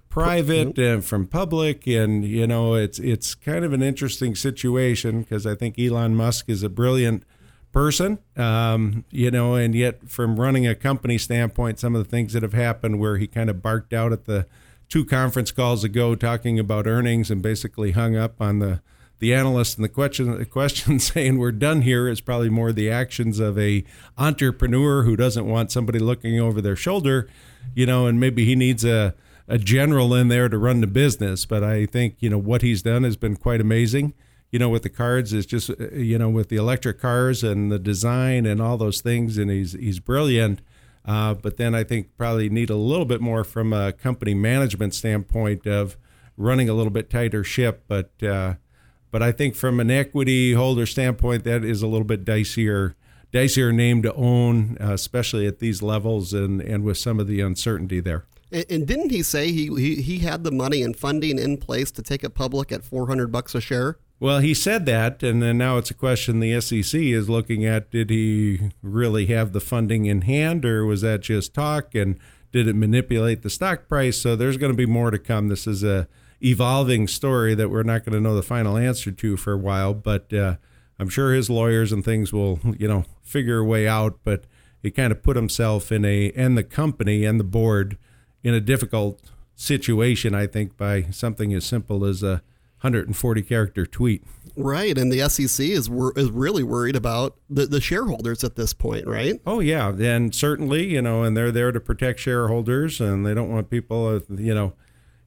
private 0.09 0.79
and 0.79 1.05
from 1.05 1.27
public 1.27 1.89
and 1.89 2.25
you 2.25 2.47
know 2.47 2.75
it's 2.75 3.01
it's 3.01 3.35
kind 3.35 3.65
of 3.65 3.73
an 3.73 3.83
interesting 3.83 4.37
situation 4.37 5.23
because 5.23 5.45
I 5.45 5.57
think 5.57 5.77
Elon 5.77 6.15
Musk 6.15 6.49
is 6.49 6.63
a 6.63 6.69
brilliant 6.69 7.25
person 7.73 8.21
um, 8.37 9.05
you 9.11 9.29
know 9.33 9.57
and 9.57 9.75
yet 9.75 10.09
from 10.09 10.39
running 10.39 10.69
a 10.69 10.77
company 10.77 11.19
standpoint 11.19 11.81
some 11.81 11.97
of 11.97 12.05
the 12.05 12.09
things 12.09 12.33
that 12.33 12.45
have 12.45 12.53
happened 12.53 13.01
where 13.01 13.17
he 13.17 13.27
kind 13.27 13.51
of 13.51 13.61
barked 13.61 13.93
out 13.93 14.13
at 14.13 14.27
the 14.27 14.47
two 14.95 15.05
conference 15.05 15.51
calls 15.51 15.83
ago 15.83 16.15
talking 16.15 16.59
about 16.59 16.87
earnings 16.87 17.31
and 17.31 17.43
basically 17.43 17.91
hung 17.91 18.17
up 18.17 18.41
on 18.41 18.61
the 18.61 18.81
the 19.19 19.35
analyst 19.35 19.77
and 19.77 19.85
the 19.85 19.89
question 19.89 20.39
the 20.39 20.45
question 20.45 20.99
saying 21.01 21.39
we're 21.39 21.53
done 21.53 21.83
here 21.83 22.09
is 22.09 22.21
probably 22.21 22.49
more 22.49 22.73
the 22.73 22.89
actions 22.91 23.41
of 23.41 23.59
a 23.59 23.85
entrepreneur 24.19 25.03
who 25.03 25.17
doesn't 25.17 25.47
want 25.47 25.73
somebody 25.73 25.99
looking 25.99 26.39
over 26.39 26.61
their 26.61 26.77
shoulder 26.77 27.29
you 27.75 27.87
know, 27.87 28.07
and 28.07 28.21
maybe 28.21 28.45
he 28.45 28.55
needs 28.55 28.85
a, 28.85 29.15
a 29.49 29.59
general 29.59 30.15
in 30.15 30.29
there 30.29 30.49
to 30.49 30.59
run 30.59 30.81
the 30.81 30.87
business. 30.87 31.47
But 31.47 31.65
I 31.65 31.87
think, 31.87 32.17
you 32.21 32.29
know, 32.29 32.39
what 32.39 32.63
he's 32.63 32.83
done 32.83 33.05
has 33.05 33.17
been 33.17 33.37
quite 33.37 33.61
amazing. 33.61 34.15
You 34.51 34.59
know, 34.59 34.69
with 34.69 34.83
the 34.83 34.91
cards 34.91 35.33
is 35.33 35.47
just, 35.47 35.71
uh, 35.71 35.91
you 35.93 36.19
know, 36.19 36.29
with 36.29 36.49
the 36.49 36.57
electric 36.57 37.01
cars 37.01 37.43
and 37.43 37.73
the 37.73 37.79
design 37.79 38.47
and 38.47 38.61
all 38.61 38.77
those 38.77 39.01
things. 39.01 39.39
And 39.39 39.51
he's, 39.51 39.73
he's 39.73 39.99
brilliant. 39.99 40.61
Uh, 41.05 41.35
but 41.35 41.57
then 41.57 41.75
I 41.75 41.85
think 41.85 42.17
probably 42.17 42.49
need 42.49 42.71
a 42.71 42.77
little 42.77 43.05
bit 43.05 43.21
more 43.21 43.45
from 43.45 43.73
a 43.73 43.93
company 43.93 44.35
management 44.35 44.95
standpoint 44.95 45.67
of 45.67 45.97
running 46.37 46.69
a 46.69 46.75
little 46.75 46.91
bit 46.91 47.11
tighter 47.11 47.45
ship. 47.45 47.85
But, 47.87 48.23
uh, 48.23 48.55
but 49.11 49.23
I 49.23 49.31
think 49.33 49.55
from 49.55 49.81
an 49.81 49.91
equity 49.91 50.55
holder 50.55 50.87
standpoint, 50.87 51.45
that 51.45 51.65
is 51.65 51.83
a 51.83 51.87
little 51.87 52.07
bit 52.07 52.25
dicier 52.25 52.95
dicier 53.35 53.75
name 53.75 54.01
to 54.01 54.15
own, 54.15 54.79
uh, 54.81 54.93
especially 54.93 55.47
at 55.47 55.59
these 55.59 55.83
levels 55.83 56.33
and, 56.33 56.61
and 56.61 56.85
with 56.85 56.97
some 56.97 57.19
of 57.19 57.27
the 57.27 57.41
uncertainty 57.41 57.99
there. 57.99 58.25
And, 58.53 58.65
and 58.71 58.87
didn't 58.87 59.11
he 59.11 59.23
say 59.25 59.51
he, 59.51 59.67
he 59.75 59.97
he 59.97 60.19
had 60.21 60.45
the 60.45 60.53
money 60.53 60.83
and 60.83 60.97
funding 60.97 61.39
in 61.39 61.59
place 61.59 61.91
to 61.93 62.03
take 62.03 62.23
it 62.23 62.31
public 62.31 62.71
at 62.71 62.85
400 62.85 63.33
bucks 63.33 63.55
a 63.55 63.61
share? 63.61 63.99
Well, 64.21 64.39
he 64.39 64.55
said 64.55 64.87
that, 64.87 65.23
and 65.23 65.43
then 65.43 65.59
now 65.59 65.77
it's 65.77 65.91
a 65.91 65.95
question 65.95 66.41
the 66.41 66.61
SEC 66.61 66.99
is 67.01 67.29
looking 67.29 67.67
at. 67.67 67.91
Did 67.91 68.11
he 68.11 68.71
really 68.83 69.27
have 69.27 69.53
the 69.53 69.61
funding 69.61 70.07
in 70.07 70.23
hand, 70.23 70.65
or 70.65 70.87
was 70.87 71.03
that 71.03 71.23
just 71.23 71.53
talk? 71.53 71.95
And 71.95 72.19
did 72.53 72.69
it 72.69 72.77
manipulate 72.77 73.43
the 73.43 73.51
stock 73.51 73.89
price? 73.89 74.19
So 74.19 74.37
there's 74.37 74.57
going 74.57 74.73
to 74.73 74.77
be 74.77 74.87
more 74.87 75.11
to 75.11 75.19
come. 75.19 75.49
This 75.49 75.67
is 75.67 75.83
a 75.83 76.09
evolving 76.43 77.09
story 77.09 77.55
that 77.55 77.71
we're 77.71 77.83
not 77.83 78.05
going 78.05 78.15
to 78.15 78.21
know 78.21 78.37
the 78.37 78.43
final 78.43 78.77
answer 78.77 79.11
to 79.11 79.37
for 79.37 79.53
a 79.53 79.59
while, 79.59 79.95
but. 79.95 80.33
Uh, 80.33 80.57
I'm 80.99 81.09
sure 81.09 81.33
his 81.33 81.51
lawyers 81.51 81.93
and 81.93 82.05
things 82.05 82.33
will, 82.33 82.61
you 82.79 82.89
know, 82.89 83.05
figure 83.23 83.59
a 83.59 83.65
way 83.65 83.89
out, 83.89 84.19
but 84.25 84.45
he 84.83 84.91
kind 84.91 85.13
of 85.13 85.23
put 85.23 85.37
himself 85.37 85.91
in 85.91 86.05
a, 86.05 86.31
and 86.33 86.57
the 86.57 86.63
company 86.63 87.25
and 87.25 87.41
the 87.41 87.45
board 87.45 87.99
in 88.43 88.55
a 88.55 88.61
difficult 88.61 89.21
situation, 89.57 90.35
I 90.35 90.47
think, 90.47 90.77
by 90.77 91.03
something 91.11 91.53
as 91.53 91.65
simple 91.65 92.05
as 92.05 92.23
a 92.23 92.43
140 92.85 93.43
character 93.43 93.87
tweet. 93.87 94.23
Right, 94.57 94.97
and 94.97 95.11
the 95.11 95.29
SEC 95.29 95.67
is 95.67 95.89
is 96.17 96.31
really 96.31 96.63
worried 96.63 96.95
about 96.95 97.37
the, 97.49 97.67
the 97.67 97.81
shareholders 97.81 98.45
at 98.45 98.55
this 98.55 98.73
point, 98.73 99.07
right? 99.07 99.41
Oh 99.47 99.61
yeah, 99.61 99.89
and 99.89 100.35
certainly, 100.35 100.87
you 100.87 101.03
know, 101.03 101.25
and 101.25 101.37
they're 101.37 101.51
there 101.51 101.73
to 101.73 101.81
protect 101.81 102.21
shareholders, 102.21 103.01
and 103.01 103.27
they 103.27 103.35
don't 103.35 103.51
want 103.51 103.71
people, 103.71 104.07
uh, 104.07 104.21
you 104.35 104.55
know, 104.55 104.75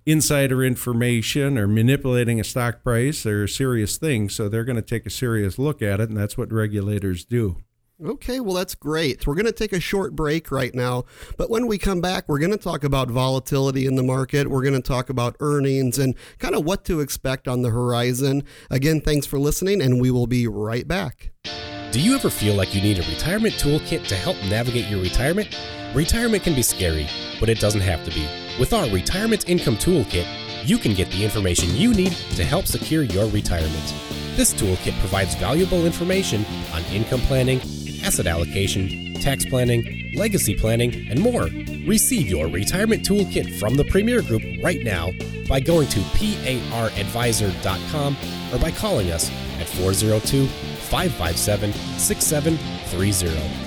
insider 0.06 0.64
information 0.64 1.58
or 1.58 1.68
manipulating 1.68 2.40
a 2.40 2.44
stock 2.44 2.84
price. 2.84 3.24
They're 3.24 3.48
serious 3.48 3.98
things, 3.98 4.36
so 4.36 4.48
they're 4.48 4.64
going 4.64 4.78
to 4.78 4.82
take 4.82 5.06
a 5.06 5.10
serious 5.10 5.60
look 5.60 5.82
at 5.82 6.00
it, 6.00 6.10
and 6.10 6.18
that's 6.18 6.38
what 6.38 6.54
regulators 6.54 7.26
do. 7.26 7.58
Okay, 8.06 8.39
well, 8.39 8.54
that's 8.54 8.75
great. 8.75 9.25
We're 9.25 9.34
going 9.34 9.48
to 9.48 9.51
take 9.51 9.74
a 9.74 9.80
short 9.80 10.16
break 10.16 10.51
right 10.51 10.74
now. 10.75 11.06
But 11.36 11.50
when 11.50 11.66
we 11.66 11.80
come 11.80 12.00
back, 12.00 12.25
we're 12.27 12.38
going 12.38 12.51
to 12.51 12.58
talk 12.58 12.84
about 12.84 13.10
volatility 13.10 13.88
in 13.88 13.96
the 13.96 14.04
market. 14.04 14.48
We're 14.48 14.62
going 14.62 14.75
to 14.75 14.88
talk 14.88 15.10
about 15.10 15.36
earnings 15.39 15.98
and 15.98 16.13
kind 16.38 16.54
of 16.54 16.63
what 16.63 16.86
to 16.86 17.00
expect 17.00 17.48
on 17.48 17.63
the 17.63 17.72
horizon. 17.72 18.44
Again, 18.70 19.01
thanks 19.01 19.25
for 19.25 19.39
listening, 19.39 19.82
and 19.82 20.00
we 20.00 20.12
will 20.12 20.27
be 20.27 20.48
right 20.48 20.88
back. 20.88 21.32
Do 21.92 22.00
you 22.00 22.13
ever 22.13 22.30
feel 22.30 22.54
like 22.54 22.75
you 22.75 22.82
need 22.82 23.00
a 23.00 23.10
retirement 23.10 23.56
toolkit 23.56 24.06
to 24.10 24.16
help 24.16 24.38
navigate 24.48 24.88
your 24.89 25.01
retirement? 25.01 25.58
Retirement 25.96 26.44
can 26.44 26.54
be 26.54 26.62
scary, 26.62 27.08
but 27.39 27.50
it 27.50 27.60
doesn't 27.60 27.82
have 27.82 28.06
to 28.06 28.12
be. 28.12 28.27
With 28.60 28.74
our 28.74 28.88
Retirement 28.89 29.50
Income 29.50 29.77
Toolkit, 29.77 30.27
you 30.68 30.77
can 30.77 30.94
get 30.94 31.10
the 31.10 31.24
information 31.24 31.75
you 31.75 31.96
need 31.96 32.12
to 32.12 32.44
help 32.44 32.68
secure 32.68 33.01
your 33.01 33.27
retirement. 33.30 33.96
This 34.36 34.54
toolkit 34.54 35.00
provides 35.00 35.34
valuable 35.34 35.88
information 35.88 36.46
on 36.74 36.84
income 36.86 37.22
planning 37.22 37.60
asset 38.04 38.27
allocation, 38.27 39.13
tax 39.16 39.46
planning, 39.46 40.13
legacy 40.16 40.56
planning, 40.56 41.08
and 41.10 41.20
more. 41.20 41.50
Receive 41.86 42.27
your 42.27 42.48
retirement 42.48 43.06
toolkit 43.08 43.60
from 43.60 43.75
the 43.75 43.86
Premier 43.86 44.22
Group 44.22 44.44
right 44.62 44.84
now 44.84 45.12
by 45.48 45.60
going 45.60 45.88
to 45.89 46.00
paradvisor.com 46.00 48.18
or 48.54 48.60
by 48.60 48.72
calling 48.72 49.12
us 49.12 49.30
at 49.60 49.68
402 49.68 50.48
557 50.48 51.74
6730. 51.74 53.67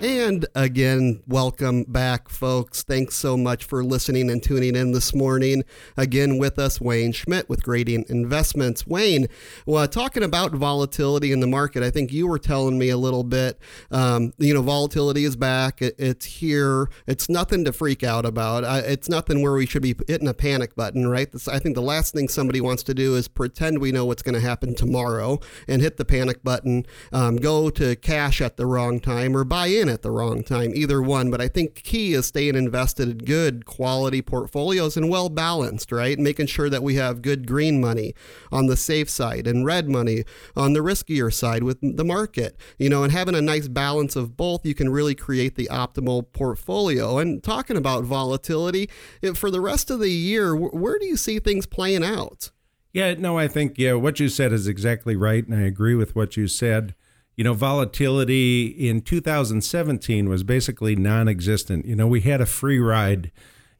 And 0.00 0.46
again, 0.54 1.24
welcome 1.26 1.82
back, 1.82 2.28
folks. 2.28 2.84
Thanks 2.84 3.16
so 3.16 3.36
much 3.36 3.64
for 3.64 3.82
listening 3.82 4.30
and 4.30 4.40
tuning 4.40 4.76
in 4.76 4.92
this 4.92 5.12
morning. 5.12 5.64
Again, 5.96 6.38
with 6.38 6.56
us, 6.56 6.80
Wayne 6.80 7.10
Schmidt 7.10 7.48
with 7.48 7.64
Gradient 7.64 8.08
Investments. 8.08 8.86
Wayne, 8.86 9.26
well, 9.66 9.88
talking 9.88 10.22
about 10.22 10.52
volatility 10.52 11.32
in 11.32 11.40
the 11.40 11.48
market, 11.48 11.82
I 11.82 11.90
think 11.90 12.12
you 12.12 12.28
were 12.28 12.38
telling 12.38 12.78
me 12.78 12.90
a 12.90 12.96
little 12.96 13.24
bit. 13.24 13.58
Um, 13.90 14.32
you 14.38 14.54
know, 14.54 14.62
volatility 14.62 15.24
is 15.24 15.34
back. 15.34 15.82
It, 15.82 15.96
it's 15.98 16.26
here. 16.26 16.88
It's 17.08 17.28
nothing 17.28 17.64
to 17.64 17.72
freak 17.72 18.04
out 18.04 18.24
about. 18.24 18.62
Uh, 18.62 18.82
it's 18.84 19.08
nothing 19.08 19.42
where 19.42 19.54
we 19.54 19.66
should 19.66 19.82
be 19.82 19.96
hitting 20.06 20.28
a 20.28 20.34
panic 20.34 20.76
button, 20.76 21.08
right? 21.08 21.32
This, 21.32 21.48
I 21.48 21.58
think 21.58 21.74
the 21.74 21.82
last 21.82 22.14
thing 22.14 22.28
somebody 22.28 22.60
wants 22.60 22.84
to 22.84 22.94
do 22.94 23.16
is 23.16 23.26
pretend 23.26 23.80
we 23.80 23.90
know 23.90 24.04
what's 24.04 24.22
going 24.22 24.36
to 24.36 24.40
happen 24.40 24.76
tomorrow 24.76 25.40
and 25.66 25.82
hit 25.82 25.96
the 25.96 26.04
panic 26.04 26.44
button, 26.44 26.86
um, 27.12 27.34
go 27.34 27.68
to 27.70 27.96
cash 27.96 28.40
at 28.40 28.56
the 28.56 28.66
wrong 28.66 29.00
time, 29.00 29.36
or 29.36 29.42
buy 29.42 29.66
in 29.66 29.87
in 29.88 29.94
at 29.94 30.02
the 30.02 30.10
wrong 30.10 30.42
time, 30.42 30.72
either 30.74 31.02
one. 31.02 31.30
But 31.30 31.40
I 31.40 31.48
think 31.48 31.74
key 31.76 32.12
is 32.12 32.26
staying 32.26 32.54
invested 32.54 33.08
in 33.08 33.18
good 33.18 33.66
quality 33.66 34.22
portfolios 34.22 34.96
and 34.96 35.08
well 35.10 35.28
balanced, 35.28 35.90
right? 35.90 36.18
Making 36.18 36.46
sure 36.46 36.70
that 36.70 36.82
we 36.82 36.94
have 36.96 37.22
good 37.22 37.46
green 37.46 37.80
money 37.80 38.14
on 38.52 38.66
the 38.66 38.76
safe 38.76 39.08
side 39.08 39.46
and 39.46 39.64
red 39.64 39.88
money 39.88 40.24
on 40.54 40.72
the 40.72 40.80
riskier 40.80 41.32
side 41.32 41.64
with 41.64 41.78
the 41.80 42.04
market, 42.04 42.56
you 42.78 42.88
know, 42.88 43.02
and 43.02 43.12
having 43.12 43.34
a 43.34 43.42
nice 43.42 43.68
balance 43.68 44.14
of 44.14 44.36
both, 44.36 44.64
you 44.64 44.74
can 44.74 44.90
really 44.90 45.14
create 45.14 45.56
the 45.56 45.68
optimal 45.70 46.30
portfolio. 46.32 47.18
And 47.18 47.42
talking 47.42 47.76
about 47.76 48.04
volatility, 48.04 48.88
for 49.34 49.50
the 49.50 49.60
rest 49.60 49.90
of 49.90 50.00
the 50.00 50.10
year, 50.10 50.54
where 50.54 50.98
do 50.98 51.06
you 51.06 51.16
see 51.16 51.38
things 51.38 51.66
playing 51.66 52.04
out? 52.04 52.50
Yeah, 52.92 53.14
no, 53.14 53.38
I 53.38 53.48
think 53.48 53.74
yeah, 53.76 53.92
what 53.94 54.18
you 54.18 54.28
said 54.28 54.52
is 54.52 54.66
exactly 54.66 55.14
right, 55.14 55.46
and 55.46 55.54
I 55.54 55.66
agree 55.66 55.94
with 55.94 56.16
what 56.16 56.36
you 56.36 56.48
said 56.48 56.94
you 57.38 57.44
know, 57.44 57.54
volatility 57.54 58.66
in 58.66 59.00
2017 59.00 60.28
was 60.28 60.42
basically 60.42 60.96
non-existent. 60.96 61.86
You 61.86 61.94
know, 61.94 62.08
we 62.08 62.22
had 62.22 62.40
a 62.40 62.46
free 62.46 62.80
ride, 62.80 63.30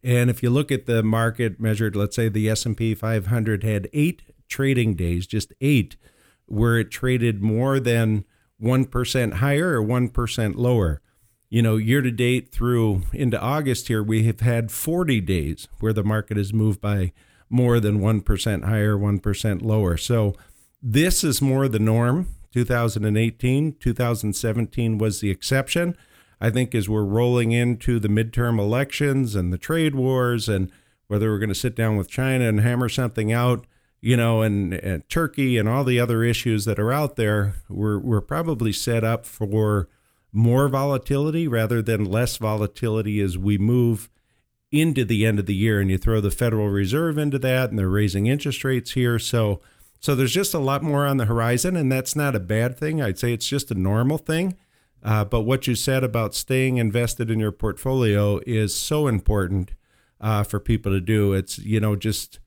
and 0.01 0.31
if 0.31 0.45
you 0.45 0.51
look 0.51 0.71
at 0.71 0.87
the 0.87 1.03
market 1.03 1.59
measured, 1.59 1.97
let's 1.97 2.15
say 2.15 2.29
the 2.29 2.49
S&P 2.49 2.95
500 2.95 3.65
had 3.65 3.89
eight 3.93 4.23
trading 4.49 4.95
days, 4.95 5.27
just 5.27 5.53
eight, 5.61 5.97
where 6.47 6.79
it 6.79 6.93
traded 6.93 7.43
more 7.43 7.81
than 7.81 8.25
one 8.59 8.85
percent 8.85 9.35
higher 9.35 9.71
or 9.71 9.83
one 9.83 10.09
percent 10.09 10.55
lower. 10.55 11.03
You 11.51 11.61
know, 11.61 11.79
year 11.79 12.01
to 12.01 12.13
date 12.13 12.53
through 12.53 13.03
into 13.13 13.41
August 13.41 13.89
here, 13.89 14.05
we 14.05 14.23
have 14.23 14.39
had 14.39 14.71
40 14.71 15.21
days 15.23 15.67
where 15.81 15.93
the 15.93 16.05
market 16.05 16.37
has 16.37 16.53
moved 16.53 16.81
by 16.81 17.13
more 17.51 17.81
than 17.81 17.99
1% 17.99 18.65
higher, 18.65 18.97
1% 18.97 19.63
lower. 19.63 19.97
So 19.97 20.37
this 20.81 21.25
is 21.25 21.43
more 21.43 21.67
the 21.67 21.79
norm 21.79 22.29
2018. 22.53 23.77
2017 23.79 24.99
was 24.99 25.21
the 25.21 25.31
exception. 25.31 25.97
I 26.41 26.51
think 26.51 26.75
as 26.75 26.89
we're 26.89 27.05
rolling 27.05 27.53
into 27.53 27.99
the 27.99 28.09
midterm 28.09 28.59
elections 28.59 29.35
and 29.35 29.53
the 29.53 29.59
trade 29.59 29.95
wars 29.95 30.49
and 30.49 30.71
whether 31.09 31.31
we're 31.31 31.39
going 31.39 31.49
to 31.49 31.55
sit 31.55 31.75
down 31.75 31.97
with 31.97 32.09
China 32.09 32.49
and 32.49 32.61
hammer 32.61 32.89
something 32.89 33.33
out, 33.33 33.67
you 34.01 34.17
know, 34.17 34.43
and, 34.43 34.75
and 34.75 35.09
Turkey 35.09 35.59
and 35.59 35.69
all 35.69 35.83
the 35.83 35.99
other 35.99 36.23
issues 36.23 36.65
that 36.67 36.79
are 36.79 36.93
out 36.93 37.17
there, 37.17 37.55
we're, 37.69 37.99
we're 37.99 38.21
probably 38.21 38.73
set 38.73 39.03
up 39.03 39.27
for 39.27 39.89
more 40.33 40.69
volatility 40.69 41.49
rather 41.49 41.83
than 41.83 42.05
less 42.05 42.37
volatility 42.37 43.21
as 43.21 43.37
we 43.37 43.59
move 43.59 44.09
into 44.71 45.05
the 45.05 45.25
end 45.25 45.39
of 45.39 45.47
the 45.47 45.55
year. 45.55 45.81
And 45.81 45.91
you 45.91 45.99
throw 45.99 46.21
the 46.21 46.31
Federal 46.31 46.69
Reserve 46.69 47.19
into 47.19 47.39
that, 47.41 47.71
and 47.71 47.79
they're 47.79 47.89
raising 47.89 48.27
interest 48.27 48.63
rates 48.63 48.93
here. 48.93 49.19
So 49.19 49.61
so 50.01 50.15
there's 50.15 50.33
just 50.33 50.55
a 50.55 50.59
lot 50.59 50.83
more 50.83 51.07
on 51.07 51.17
the 51.17 51.25
horizon, 51.27 51.77
and 51.77 51.91
that's 51.91 52.15
not 52.15 52.37
a 52.37 52.41
bad 52.41 52.79
thing. 52.79 53.03
I'd 53.03 53.19
say 53.19 53.33
it's 53.33 53.49
just 53.49 53.71
a 53.71 53.75
normal 53.75 54.19
thing. 54.19 54.57
Uh, 55.03 55.25
but 55.25 55.43
what 55.43 55.67
you 55.67 55.75
said 55.75 56.03
about 56.03 56.35
staying 56.35 56.77
invested 56.77 57.31
in 57.31 57.39
your 57.39 57.53
portfolio 57.53 58.41
is 58.47 58.75
so 58.75 59.07
important 59.07 59.73
uh, 60.21 60.43
for 60.43 60.59
people 60.59 60.93
to 60.93 61.01
do. 61.01 61.33
It's, 61.33 61.59
you 61.59 61.81
know, 61.81 61.95
just 61.97 62.41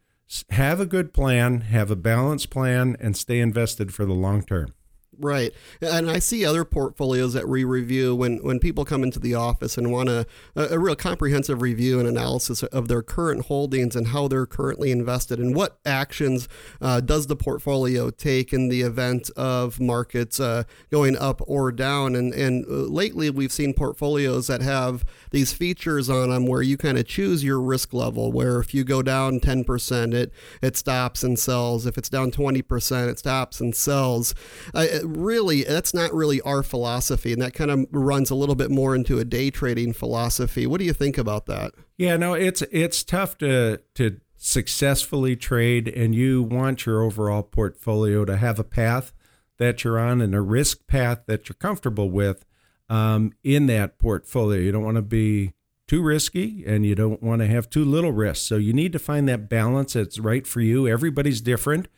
have 0.50 0.80
a 0.80 0.86
good 0.86 1.14
plan, 1.14 1.62
have 1.62 1.92
a 1.92 1.96
balanced 1.96 2.50
plan, 2.50 2.98
and 3.00 3.16
stay 3.16 3.40
invested 3.40 3.94
for 3.94 4.06
the 4.06 4.14
long 4.14 4.44
term. 4.44 4.74
Right. 5.22 5.54
And 5.82 6.10
I 6.10 6.18
see 6.18 6.44
other 6.44 6.66
portfolios 6.66 7.34
that 7.34 7.48
we 7.48 7.64
review 7.64 8.16
when, 8.16 8.38
when 8.38 8.60
people 8.60 8.86
come 8.86 9.04
into 9.04 9.20
the 9.20 9.36
office 9.36 9.78
and 9.78 9.92
want 9.92 10.10
a, 10.10 10.26
a 10.56 10.80
real 10.80 10.96
comprehensive 10.96 11.62
review 11.62 12.00
and 12.00 12.08
analysis 12.08 12.64
of 12.64 12.88
their 12.88 13.04
current 13.04 13.46
holdings 13.46 13.96
and 13.96 14.08
how 14.08 14.28
they're 14.28 14.48
currently 14.48 14.92
invested 14.92 15.38
and 15.38 15.56
what 15.56 15.78
actions 15.86 16.48
uh, 16.82 17.02
does 17.02 17.28
the 17.28 17.36
portfolio 17.36 18.10
take 18.10 18.52
in 18.52 18.70
the 18.70 18.82
event 18.82 19.30
of 19.38 19.80
markets 19.80 20.40
uh, 20.40 20.64
going 20.90 21.16
up 21.16 21.40
or 21.46 21.72
down. 21.72 22.16
And, 22.16 22.34
and 22.34 22.66
uh, 22.66 22.70
lately 22.70 23.30
we've 23.30 23.52
seen 23.52 23.76
portfolios 23.76 24.48
that 24.48 24.64
have 24.64 25.06
these 25.30 25.54
features 25.54 26.10
on 26.10 26.32
them 26.32 26.48
where 26.48 26.64
you 26.64 26.78
kind 26.78 26.98
of 26.98 27.06
choose 27.06 27.44
your 27.44 27.62
risk 27.62 27.94
level, 27.94 28.32
where 28.32 28.60
if 28.60 28.74
you 28.74 28.84
go 28.84 29.04
down 29.04 29.40
10%, 29.40 30.16
it, 30.16 30.34
it 30.64 30.76
stops 30.76 31.22
and 31.22 31.38
sells. 31.38 31.86
If 31.86 32.00
it's 32.00 32.10
down 32.10 32.32
20%, 32.32 33.08
it 33.08 33.20
stops 33.20 33.60
and 33.60 33.76
sells. 33.76 34.34
Uh, 34.74 34.88
really, 35.18 35.64
that's 35.64 35.94
not 35.94 36.14
really 36.14 36.42
our 36.42 36.64
philosophy, 36.64 37.34
and 37.34 37.42
that 37.42 37.54
kind 37.54 37.72
of 37.72 37.86
runs 37.92 38.30
a 38.30 38.36
little 38.36 38.56
bit 38.56 38.72
more 38.72 38.96
into 38.96 39.20
a 39.20 39.26
day 39.26 39.50
trading 39.50 39.94
philosophy. 39.94 40.66
What 40.66 40.80
do 40.80 40.86
you 40.86 40.94
think 40.94 41.18
about 41.18 41.46
that? 41.48 41.74
Yeah, 41.98 42.18
no, 42.18 42.34
it's 42.34 42.62
it's 42.72 43.04
tough 43.04 43.38
to 43.40 43.82
to 43.96 44.20
successfully 44.38 45.36
trade, 45.36 45.88
and 45.88 46.16
you 46.16 46.44
want 46.44 46.86
your 46.86 47.02
overall 47.02 47.44
portfolio 47.44 48.26
to 48.26 48.38
have 48.38 48.60
a 48.60 48.64
path 48.64 49.14
that 49.58 49.84
you're 49.84 50.00
on 50.00 50.22
and 50.22 50.34
a 50.34 50.42
risk 50.42 50.88
path 50.88 51.22
that 51.28 51.48
you're 51.48 51.56
comfortable 51.56 52.10
with 52.10 52.46
um, 52.90 53.32
in 53.44 53.68
that 53.68 54.00
portfolio. 54.00 54.60
You 54.60 54.72
don't 54.72 54.84
want 54.84 54.96
to 54.96 55.04
be 55.04 55.54
too 55.88 56.02
risky 56.02 56.64
and 56.66 56.86
you 56.86 56.96
don't 56.96 57.22
want 57.22 57.42
to 57.42 57.48
have 57.48 57.70
too 57.70 57.84
little 57.84 58.14
risk. 58.14 58.48
So 58.48 58.56
you 58.56 58.72
need 58.72 58.94
to 58.94 58.98
find 58.98 59.28
that 59.28 59.50
balance 59.50 59.94
that's 59.94 60.20
right 60.20 60.48
for 60.48 60.62
you. 60.62 60.88
Everybody's 60.88 61.42
different 61.42 61.90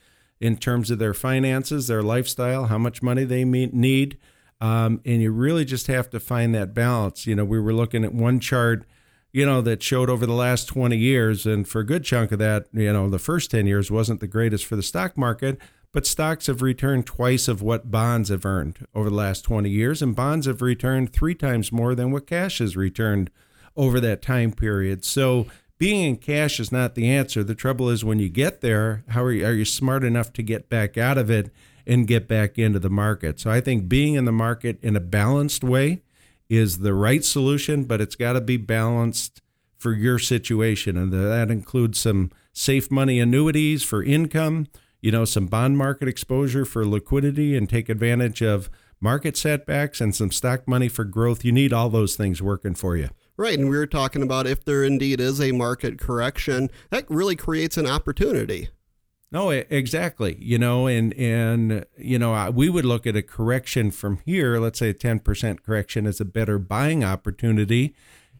in 0.43 0.57
terms 0.57 0.91
of 0.91 0.99
their 0.99 1.13
finances, 1.13 1.87
their 1.87 2.03
lifestyle, 2.03 2.65
how 2.65 2.77
much 2.77 3.01
money 3.01 3.23
they 3.23 3.45
need. 3.45 4.17
Um, 4.59 4.99
and 5.05 5.21
you 5.21 5.31
really 5.31 5.63
just 5.63 5.87
have 5.87 6.09
to 6.09 6.19
find 6.19 6.53
that 6.53 6.73
balance. 6.73 7.25
You 7.25 7.33
know, 7.33 7.45
we 7.45 7.61
were 7.61 7.73
looking 7.73 8.03
at 8.03 8.13
one 8.13 8.41
chart, 8.41 8.83
you 9.31 9.45
know, 9.45 9.61
that 9.61 9.81
showed 9.81 10.09
over 10.09 10.25
the 10.25 10.33
last 10.33 10.65
20 10.65 10.97
years. 10.97 11.45
And 11.45 11.65
for 11.65 11.79
a 11.79 11.85
good 11.85 12.03
chunk 12.03 12.33
of 12.33 12.39
that, 12.39 12.65
you 12.73 12.91
know, 12.91 13.09
the 13.09 13.19
first 13.19 13.51
10 13.51 13.67
years 13.67 13.89
wasn't 13.89 14.19
the 14.19 14.27
greatest 14.27 14.65
for 14.65 14.75
the 14.75 14.83
stock 14.83 15.17
market, 15.17 15.61
but 15.93 16.05
stocks 16.05 16.47
have 16.47 16.61
returned 16.61 17.05
twice 17.05 17.47
of 17.47 17.61
what 17.61 17.89
bonds 17.89 18.27
have 18.27 18.45
earned 18.45 18.85
over 18.93 19.09
the 19.09 19.15
last 19.15 19.43
20 19.45 19.69
years. 19.69 20.01
And 20.01 20.13
bonds 20.13 20.45
have 20.45 20.61
returned 20.61 21.13
three 21.13 21.35
times 21.35 21.71
more 21.71 21.95
than 21.95 22.11
what 22.11 22.27
cash 22.27 22.57
has 22.57 22.75
returned 22.75 23.31
over 23.77 24.01
that 24.01 24.21
time 24.21 24.51
period. 24.51 25.05
So, 25.05 25.47
being 25.77 26.03
in 26.05 26.17
cash 26.17 26.59
is 26.59 26.71
not 26.71 26.95
the 26.95 27.09
answer. 27.09 27.43
The 27.43 27.55
trouble 27.55 27.89
is 27.89 28.05
when 28.05 28.19
you 28.19 28.29
get 28.29 28.61
there, 28.61 29.03
how 29.09 29.23
are 29.23 29.31
you, 29.31 29.45
are 29.45 29.53
you 29.53 29.65
smart 29.65 30.03
enough 30.03 30.31
to 30.33 30.43
get 30.43 30.69
back 30.69 30.97
out 30.97 31.17
of 31.17 31.29
it 31.29 31.51
and 31.85 32.07
get 32.07 32.27
back 32.27 32.57
into 32.57 32.79
the 32.79 32.89
market? 32.89 33.39
So 33.39 33.51
I 33.51 33.59
think 33.59 33.89
being 33.89 34.13
in 34.13 34.25
the 34.25 34.31
market 34.31 34.79
in 34.81 34.95
a 34.95 35.01
balanced 35.01 35.63
way 35.63 36.01
is 36.49 36.79
the 36.79 36.93
right 36.93 37.25
solution, 37.25 37.83
but 37.83 37.99
it's 37.99 38.15
got 38.15 38.33
to 38.33 38.41
be 38.41 38.57
balanced 38.57 39.41
for 39.77 39.91
your 39.91 40.19
situation. 40.19 40.95
And 40.95 41.11
that 41.11 41.51
includes 41.51 41.99
some 41.99 42.31
safe 42.53 42.89
money 42.89 43.19
annuities 43.19 43.83
for 43.83 44.03
income. 44.03 44.67
you 45.03 45.11
know, 45.11 45.25
some 45.25 45.47
bond 45.47 45.77
market 45.77 46.07
exposure 46.07 46.63
for 46.63 46.85
liquidity 46.85 47.57
and 47.57 47.69
take 47.69 47.89
advantage 47.89 48.41
of 48.41 48.69
market 49.01 49.35
setbacks 49.35 49.99
and 49.99 50.15
some 50.15 50.31
stock 50.31 50.65
money 50.65 50.87
for 50.87 51.03
growth. 51.03 51.43
You 51.43 51.51
need 51.51 51.73
all 51.73 51.89
those 51.89 52.15
things 52.15 52.41
working 52.41 52.73
for 52.73 52.95
you. 52.95 53.09
Right, 53.35 53.57
and 53.57 53.69
we 53.69 53.77
were 53.77 53.87
talking 53.87 54.21
about 54.21 54.45
if 54.45 54.63
there 54.63 54.83
indeed 54.83 55.19
is 55.19 55.41
a 55.41 55.51
market 55.51 55.97
correction, 55.97 56.69
that 56.91 57.09
really 57.09 57.35
creates 57.35 57.77
an 57.77 57.87
opportunity. 57.87 58.69
No, 59.31 59.49
exactly. 59.49 60.37
You 60.39 60.59
know, 60.59 60.85
and 60.85 61.11
and 61.15 61.85
you 61.97 62.19
know, 62.19 62.51
we 62.51 62.69
would 62.69 62.85
look 62.85 63.07
at 63.07 63.15
a 63.15 63.23
correction 63.23 63.89
from 63.89 64.19
here. 64.23 64.59
Let's 64.59 64.77
say 64.77 64.89
a 64.89 64.93
ten 64.93 65.19
percent 65.19 65.63
correction 65.63 66.05
is 66.05 66.21
a 66.21 66.25
better 66.25 66.59
buying 66.59 67.03
opportunity. 67.03 67.95